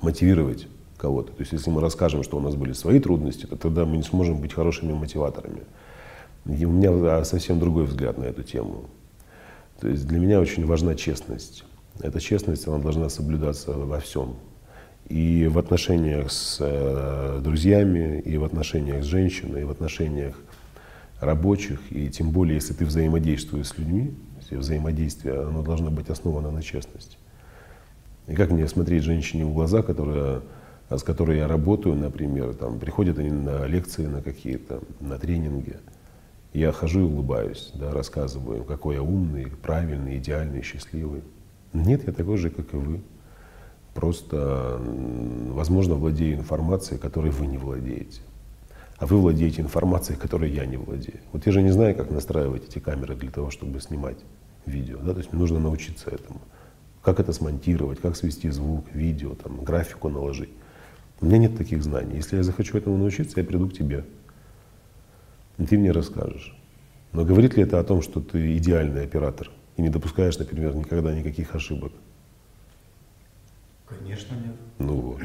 мотивировать 0.00 0.68
кого-то. 0.96 1.32
То 1.32 1.40
есть, 1.40 1.52
если 1.52 1.70
мы 1.70 1.80
расскажем, 1.80 2.22
что 2.22 2.36
у 2.36 2.40
нас 2.40 2.54
были 2.54 2.72
свои 2.72 3.00
трудности, 3.00 3.46
то 3.46 3.56
тогда 3.56 3.84
мы 3.84 3.96
не 3.96 4.02
сможем 4.02 4.40
быть 4.40 4.52
хорошими 4.52 4.92
мотиваторами. 4.92 5.62
И 6.46 6.64
у 6.64 6.70
меня 6.70 7.24
совсем 7.24 7.58
другой 7.58 7.84
взгляд 7.84 8.18
на 8.18 8.24
эту 8.24 8.42
тему. 8.42 8.84
То 9.80 9.88
есть 9.88 10.06
для 10.06 10.18
меня 10.18 10.40
очень 10.40 10.66
важна 10.66 10.94
честность. 10.94 11.64
Эта 12.00 12.20
честность, 12.20 12.66
она 12.68 12.78
должна 12.78 13.08
соблюдаться 13.08 13.72
во 13.72 13.98
всем 13.98 14.36
и 15.08 15.46
в 15.46 15.58
отношениях 15.58 16.30
с 16.30 16.58
э, 16.60 17.40
друзьями, 17.42 18.20
и 18.20 18.36
в 18.36 18.44
отношениях 18.44 19.04
с 19.04 19.06
женщиной, 19.06 19.62
и 19.62 19.64
в 19.64 19.70
отношениях 19.70 20.34
рабочих, 21.20 21.80
и 21.90 22.08
тем 22.08 22.30
более, 22.30 22.56
если 22.56 22.74
ты 22.74 22.84
взаимодействуешь 22.84 23.68
с 23.68 23.78
людьми, 23.78 24.14
если 24.40 24.56
взаимодействие, 24.56 25.40
оно 25.42 25.62
должно 25.62 25.90
быть 25.90 26.08
основано 26.08 26.50
на 26.50 26.62
честности. 26.62 27.18
И 28.26 28.34
как 28.34 28.50
мне 28.50 28.66
смотреть 28.68 29.02
женщине 29.02 29.44
в 29.44 29.52
глаза, 29.52 29.82
которая 29.82 30.42
с 30.90 31.02
которой 31.02 31.38
я 31.38 31.48
работаю, 31.48 31.94
например, 31.96 32.54
там, 32.54 32.78
приходят 32.78 33.18
они 33.18 33.30
на 33.30 33.66
лекции 33.66 34.06
на 34.06 34.22
какие-то, 34.22 34.80
на 35.00 35.18
тренинги. 35.18 35.76
Я 36.52 36.72
хожу 36.72 37.00
и 37.00 37.02
улыбаюсь, 37.04 37.72
да, 37.74 37.90
рассказываю 37.90 38.64
какой 38.64 38.96
я 38.96 39.02
умный, 39.02 39.46
правильный, 39.62 40.18
идеальный, 40.18 40.62
счастливый. 40.62 41.22
Нет, 41.72 42.06
я 42.06 42.12
такой 42.12 42.36
же, 42.36 42.50
как 42.50 42.72
и 42.74 42.76
вы. 42.76 43.00
Просто, 43.94 44.80
возможно, 45.50 45.94
владею 45.94 46.36
информацией, 46.36 46.98
которой 46.98 47.30
вы 47.30 47.46
не 47.46 47.58
владеете. 47.58 48.20
А 48.98 49.06
вы 49.06 49.18
владеете 49.18 49.62
информацией, 49.62 50.18
которой 50.18 50.50
я 50.50 50.66
не 50.66 50.76
владею. 50.76 51.20
Вот 51.32 51.46
я 51.46 51.52
же 51.52 51.62
не 51.62 51.70
знаю, 51.70 51.94
как 51.94 52.10
настраивать 52.10 52.68
эти 52.68 52.80
камеры 52.80 53.14
для 53.14 53.30
того, 53.30 53.50
чтобы 53.50 53.80
снимать 53.80 54.18
видео. 54.66 54.98
Да? 54.98 55.12
То 55.12 55.18
есть 55.18 55.32
мне 55.32 55.40
нужно 55.40 55.60
научиться 55.60 56.10
этому. 56.10 56.40
Как 57.02 57.20
это 57.20 57.32
смонтировать, 57.32 58.00
как 58.00 58.16
свести 58.16 58.50
звук, 58.50 58.86
видео, 58.92 59.34
там, 59.34 59.62
графику 59.62 60.08
наложить. 60.08 60.50
У 61.20 61.26
меня 61.26 61.38
нет 61.38 61.56
таких 61.56 61.82
знаний. 61.82 62.16
Если 62.16 62.36
я 62.36 62.42
захочу 62.42 62.76
этому 62.76 62.96
научиться, 62.96 63.40
я 63.40 63.46
приду 63.46 63.68
к 63.68 63.74
тебе. 63.74 64.04
И 65.58 65.64
ты 65.64 65.78
мне 65.78 65.92
расскажешь. 65.92 66.56
Но 67.12 67.24
говорит 67.24 67.56
ли 67.56 67.62
это 67.62 67.78
о 67.78 67.84
том, 67.84 68.02
что 68.02 68.20
ты 68.20 68.56
идеальный 68.56 69.04
оператор 69.04 69.50
и 69.76 69.82
не 69.82 69.88
допускаешь, 69.88 70.38
например, 70.38 70.74
никогда 70.74 71.14
никаких 71.14 71.54
ошибок? 71.54 71.92
Конечно, 73.98 74.34
нет. 74.34 74.54
Ну 74.78 74.94
вот. 74.94 75.20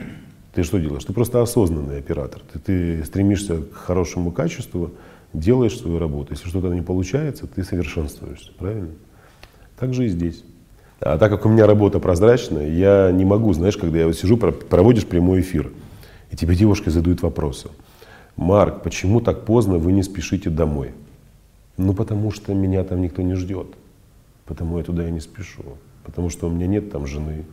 Ты 0.54 0.64
что 0.64 0.80
делаешь? 0.80 1.06
Ты 1.06 1.14
просто 1.14 1.42
осознанный 1.42 2.00
оператор. 2.00 2.42
Ты, 2.54 2.60
ты 2.60 3.06
стремишься 3.06 3.62
к 3.62 3.74
хорошему 3.74 4.32
качеству, 4.32 4.92
делаешь 5.34 5.78
свою 5.78 6.00
работу. 6.00 6.34
Если 6.34 6.48
что-то 6.48 6.74
не 6.74 6.82
получается, 6.82 7.48
ты 7.48 7.64
совершенствуешься. 7.64 8.52
Правильно? 8.58 8.92
Так 9.80 9.94
же 9.94 10.06
и 10.06 10.10
здесь. 10.10 10.44
А 11.00 11.18
так 11.18 11.32
как 11.32 11.46
у 11.46 11.50
меня 11.50 11.66
работа 11.66 12.00
прозрачная, 12.00 12.70
я 12.70 13.12
не 13.12 13.24
могу, 13.24 13.54
знаешь, 13.54 13.78
когда 13.78 14.00
я 14.00 14.08
вот 14.08 14.18
сижу, 14.18 14.38
проводишь 14.38 15.06
прямой 15.06 15.40
эфир, 15.40 15.72
и 16.30 16.36
тебе 16.36 16.56
девушка 16.56 16.92
задают 16.92 17.22
вопросы. 17.22 17.70
Марк, 18.36 18.84
почему 18.84 19.22
так 19.22 19.46
поздно 19.46 19.78
вы 19.78 19.92
не 19.92 20.04
спешите 20.04 20.50
домой? 20.50 20.92
Ну, 21.78 21.94
потому 21.94 22.32
что 22.32 22.54
меня 22.54 22.84
там 22.84 23.02
никто 23.02 23.22
не 23.22 23.36
ждет. 23.36 23.68
Потому 24.46 24.78
я 24.78 24.84
туда 24.84 25.08
и 25.08 25.12
не 25.12 25.22
спешу. 25.22 25.64
Потому 26.04 26.30
что 26.30 26.48
у 26.48 26.50
меня 26.50 26.68
нет 26.68 26.92
там 26.92 27.06
жены. 27.08 27.46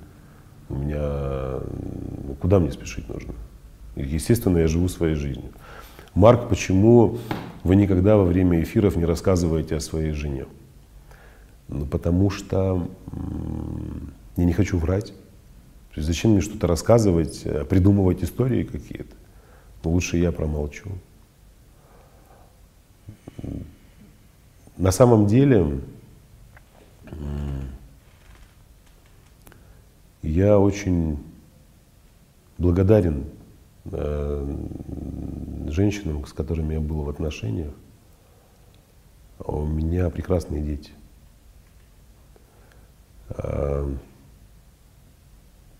У 0.69 0.75
меня... 0.75 1.61
Ну, 2.27 2.35
куда 2.41 2.59
мне 2.59 2.73
спешить 2.73 3.09
нужно? 3.09 3.35
Естественно, 3.95 4.59
я 4.59 4.69
живу 4.69 4.89
своей 4.89 5.15
жизнью. 5.15 5.53
Марк, 6.15 6.49
почему 6.49 7.19
вы 7.63 7.77
никогда 7.77 8.17
во 8.17 8.25
время 8.25 8.63
эфиров 8.63 8.97
не 8.97 9.05
рассказываете 9.05 9.77
о 9.77 9.81
своей 9.81 10.13
жене? 10.13 10.47
Ну, 11.69 11.87
потому 11.87 12.31
что 12.31 12.89
я 14.37 14.45
не 14.45 14.53
хочу 14.53 14.79
врать. 14.79 15.09
То 15.09 16.01
есть 16.01 16.07
зачем 16.07 16.33
мне 16.33 16.41
что-то 16.41 16.67
рассказывать, 16.67 17.43
э, 17.45 17.65
придумывать 17.65 18.23
истории 18.23 18.65
какие-то? 18.65 19.15
Ну, 19.83 19.91
лучше 19.93 20.19
я 20.19 20.31
промолчу. 20.31 20.91
На 24.77 24.91
самом 24.91 25.27
деле, 25.27 25.81
я 30.29 30.59
очень 30.59 31.19
благодарен 32.59 33.25
э, 33.85 34.57
женщинам, 35.69 36.27
с 36.27 36.33
которыми 36.33 36.75
я 36.75 36.81
был 36.81 37.03
в 37.03 37.09
отношениях. 37.09 37.73
У 39.39 39.65
меня 39.65 40.11
прекрасные 40.11 40.63
дети– 40.63 40.93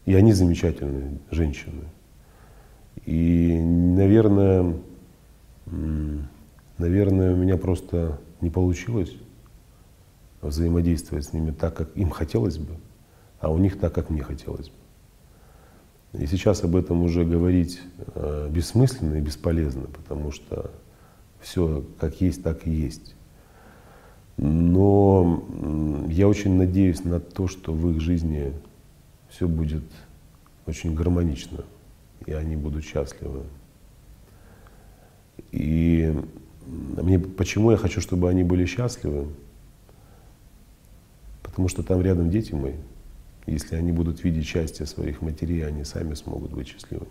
и 0.07 0.15
они 0.15 0.33
замечательные 0.33 1.19
женщины. 1.31 1.85
И, 3.05 3.59
наверное, 3.61 4.77
наверное, 6.79 7.35
у 7.35 7.37
меня 7.37 7.57
просто 7.57 8.19
не 8.41 8.49
получилось 8.49 9.15
взаимодействовать 10.41 11.25
с 11.25 11.33
ними 11.33 11.51
так, 11.51 11.75
как 11.75 11.97
им 11.97 12.11
хотелось 12.11 12.59
бы, 12.59 12.77
а 13.47 13.49
у 13.49 13.59
них 13.59 13.79
так, 13.79 13.95
как 13.95 14.11
мне 14.11 14.23
хотелось 14.23 14.71
бы. 14.71 16.21
И 16.21 16.27
сейчас 16.27 16.65
об 16.65 16.75
этом 16.75 17.05
уже 17.05 17.25
говорить 17.25 17.81
э, 18.17 18.49
бессмысленно 18.51 19.15
и 19.15 19.21
бесполезно, 19.21 19.83
потому 19.83 20.33
что 20.33 20.73
все 21.41 21.85
как 22.01 22.21
есть, 22.21 22.43
так 22.43 22.67
и 22.67 22.71
есть. 22.73 23.15
Но 24.37 25.45
я 26.09 26.27
очень 26.27 26.57
надеюсь 26.57 27.05
на 27.05 27.21
то, 27.21 27.47
что 27.47 27.73
в 27.73 27.89
их 27.91 28.01
жизни 28.01 28.53
все 29.29 29.47
будет 29.47 29.85
очень 30.67 30.97
гармонично, 30.97 31.65
и 32.27 32.33
они 32.33 32.57
будут 32.57 32.85
счастливы. 32.85 33.45
И 35.53 36.13
мне, 36.67 37.21
почему 37.21 37.71
я 37.71 37.77
хочу, 37.77 38.01
чтобы 38.01 38.29
они 38.29 38.43
были 38.43 38.67
счастливы? 38.67 39.29
Потому 41.45 41.69
что 41.69 41.85
там 41.85 42.03
рядом 42.03 42.29
дети 42.29 42.53
мои. 42.53 42.75
Если 43.47 43.77
они 43.77 43.93
будут 43.93 44.25
видеть 44.25 44.47
счастье 44.47 44.87
своих 44.87 45.23
матерей, 45.23 45.67
они 45.67 45.85
сами 45.85 46.15
смогут 46.15 46.53
быть 46.53 46.69
счастливыми. 46.69 47.09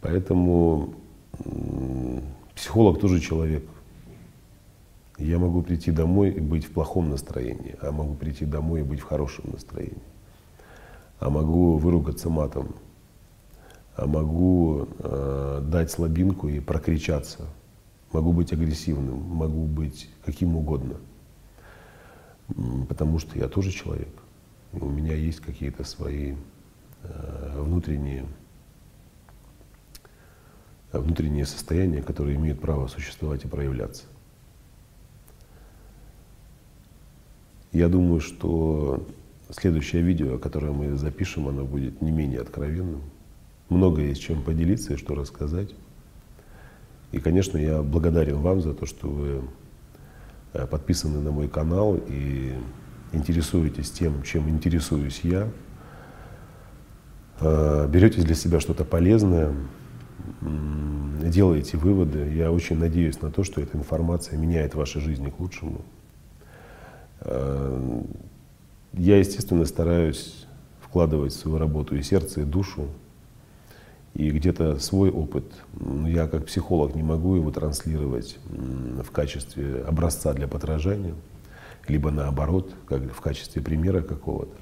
Поэтому 0.00 0.94
психолог 2.54 3.00
тоже 3.00 3.20
человек– 3.20 3.64
я 5.18 5.38
могу 5.38 5.62
прийти 5.62 5.90
домой 5.90 6.30
и 6.30 6.40
быть 6.40 6.64
в 6.64 6.72
плохом 6.72 7.10
настроении, 7.10 7.76
а 7.80 7.92
могу 7.92 8.14
прийти 8.14 8.44
домой 8.44 8.80
и 8.80 8.84
быть 8.84 9.00
в 9.00 9.04
хорошем 9.04 9.50
настроении. 9.52 10.02
А 11.20 11.30
могу 11.30 11.76
выругаться 11.76 12.28
матом, 12.28 12.74
а 13.94 14.06
могу 14.06 14.88
э, 14.98 15.60
дать 15.64 15.90
слабинку 15.90 16.48
и 16.48 16.58
прокричаться. 16.58 17.46
Могу 18.12 18.32
быть 18.32 18.52
агрессивным, 18.52 19.20
могу 19.20 19.64
быть 19.64 20.10
каким 20.24 20.56
угодно. 20.56 20.96
Потому 22.88 23.18
что 23.18 23.38
я 23.38 23.48
тоже 23.48 23.70
человек. 23.70 24.12
У 24.72 24.88
меня 24.88 25.14
есть 25.14 25.40
какие-то 25.40 25.84
свои 25.84 26.34
э, 27.02 27.60
внутренние, 27.60 28.24
внутренние 30.92 31.46
состояния, 31.46 32.02
которые 32.02 32.36
имеют 32.36 32.60
право 32.60 32.86
существовать 32.86 33.44
и 33.44 33.48
проявляться. 33.48 34.04
Я 37.72 37.88
думаю, 37.88 38.20
что 38.20 39.06
следующее 39.50 40.02
видео, 40.02 40.38
которое 40.38 40.72
мы 40.72 40.94
запишем, 40.96 41.48
оно 41.48 41.64
будет 41.64 42.02
не 42.02 42.10
менее 42.10 42.40
откровенным. 42.40 43.02
Много 43.68 44.02
есть 44.02 44.22
чем 44.22 44.42
поделиться 44.42 44.94
и 44.94 44.96
что 44.96 45.14
рассказать. 45.14 45.74
И, 47.12 47.18
конечно, 47.18 47.58
я 47.58 47.82
благодарен 47.82 48.38
вам 48.38 48.60
за 48.60 48.74
то, 48.74 48.86
что 48.86 49.08
вы 49.08 49.42
подписаны 50.52 51.20
на 51.20 51.30
мой 51.30 51.48
канал 51.48 51.98
и 52.08 52.54
интересуетесь 53.12 53.90
тем, 53.90 54.22
чем 54.22 54.48
интересуюсь 54.48 55.20
я. 55.22 55.48
Э, 57.40 57.88
берете 57.88 58.22
для 58.22 58.34
себя 58.34 58.60
что-то 58.60 58.84
полезное, 58.84 59.54
делаете 60.40 61.76
выводы. 61.76 62.32
Я 62.34 62.52
очень 62.52 62.78
надеюсь 62.78 63.20
на 63.20 63.30
то, 63.30 63.44
что 63.44 63.60
эта 63.60 63.76
информация 63.76 64.38
меняет 64.38 64.74
ваши 64.74 65.00
жизни 65.00 65.30
к 65.30 65.40
лучшему. 65.40 65.82
Э, 67.20 68.02
я, 68.92 69.18
естественно, 69.18 69.64
стараюсь 69.64 70.46
вкладывать 70.80 71.32
в 71.32 71.36
свою 71.38 71.58
работу 71.58 71.96
и 71.96 72.02
сердце, 72.02 72.42
и 72.42 72.44
душу, 72.44 72.88
и 74.14 74.30
где-то 74.30 74.78
свой 74.78 75.10
опыт. 75.10 75.44
Я 76.06 76.28
как 76.28 76.46
психолог 76.46 76.94
не 76.94 77.02
могу 77.02 77.36
его 77.36 77.50
транслировать 77.50 78.38
в 78.46 79.10
качестве 79.10 79.82
образца 79.82 80.32
для 80.32 80.48
подражания, 80.48 81.14
либо 81.88 82.10
наоборот, 82.10 82.74
как 82.86 83.12
в 83.12 83.20
качестве 83.20 83.62
примера 83.62 84.02
какого-то. 84.02 84.54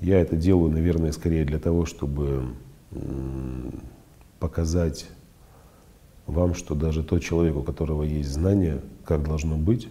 Я 0.00 0.20
это 0.20 0.36
делаю, 0.36 0.72
наверное, 0.72 1.12
скорее 1.12 1.44
для 1.44 1.58
того, 1.58 1.84
чтобы 1.84 2.54
показать 4.38 5.08
вам, 6.26 6.54
что 6.54 6.74
даже 6.74 7.02
тот 7.02 7.22
человек, 7.22 7.56
у 7.56 7.62
которого 7.62 8.02
есть 8.02 8.30
знания, 8.30 8.80
как 9.04 9.24
должно 9.24 9.56
быть, 9.56 9.88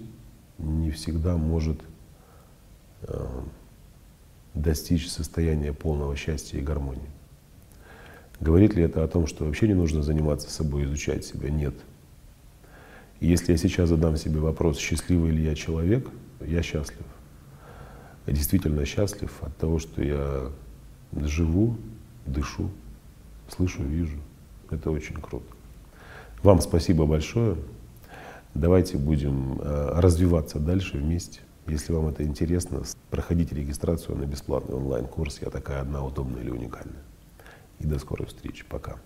не 0.57 0.91
всегда 0.91 1.37
может 1.37 1.81
э, 3.03 3.25
достичь 4.53 5.09
состояния 5.09 5.73
полного 5.73 6.15
счастья 6.15 6.57
и 6.57 6.61
гармонии. 6.61 7.09
Говорит 8.39 8.73
ли 8.75 8.83
это 8.83 9.03
о 9.03 9.07
том, 9.07 9.27
что 9.27 9.45
вообще 9.45 9.67
не 9.67 9.73
нужно 9.73 10.01
заниматься 10.01 10.49
собой, 10.49 10.85
изучать 10.85 11.25
себя? 11.25 11.49
Нет. 11.49 11.73
Если 13.19 13.51
я 13.51 13.57
сейчас 13.57 13.89
задам 13.89 14.15
себе 14.15 14.39
вопрос, 14.39 14.77
счастливый 14.77 15.31
ли 15.31 15.43
я 15.43 15.55
человек, 15.55 16.07
я 16.39 16.63
счастлив. 16.63 17.05
Я 18.25 18.33
действительно 18.33 18.85
счастлив 18.85 19.31
от 19.41 19.57
того, 19.57 19.79
что 19.79 20.01
я 20.01 20.51
живу, 21.11 21.75
дышу, 22.25 22.69
слышу, 23.49 23.83
вижу. 23.83 24.17
Это 24.69 24.91
очень 24.91 25.15
круто. 25.15 25.45
Вам 26.43 26.61
спасибо 26.61 27.05
большое. 27.05 27.57
Давайте 28.53 28.97
будем 28.97 29.59
э, 29.59 29.99
развиваться 29.99 30.59
дальше 30.59 30.97
вместе. 30.97 31.41
Если 31.67 31.91
вам 31.91 32.07
это 32.07 32.23
интересно, 32.23 32.83
проходите 33.09 33.55
регистрацию 33.55 34.17
на 34.17 34.23
бесплатный 34.25 34.75
онлайн-курс 34.75 35.39
«Я 35.41 35.49
такая 35.49 35.81
одна, 35.81 36.03
удобная 36.03 36.41
или 36.41 36.49
уникальная». 36.49 37.03
И 37.79 37.85
до 37.85 37.99
скорой 37.99 38.27
встречи. 38.27 38.65
Пока. 38.65 38.99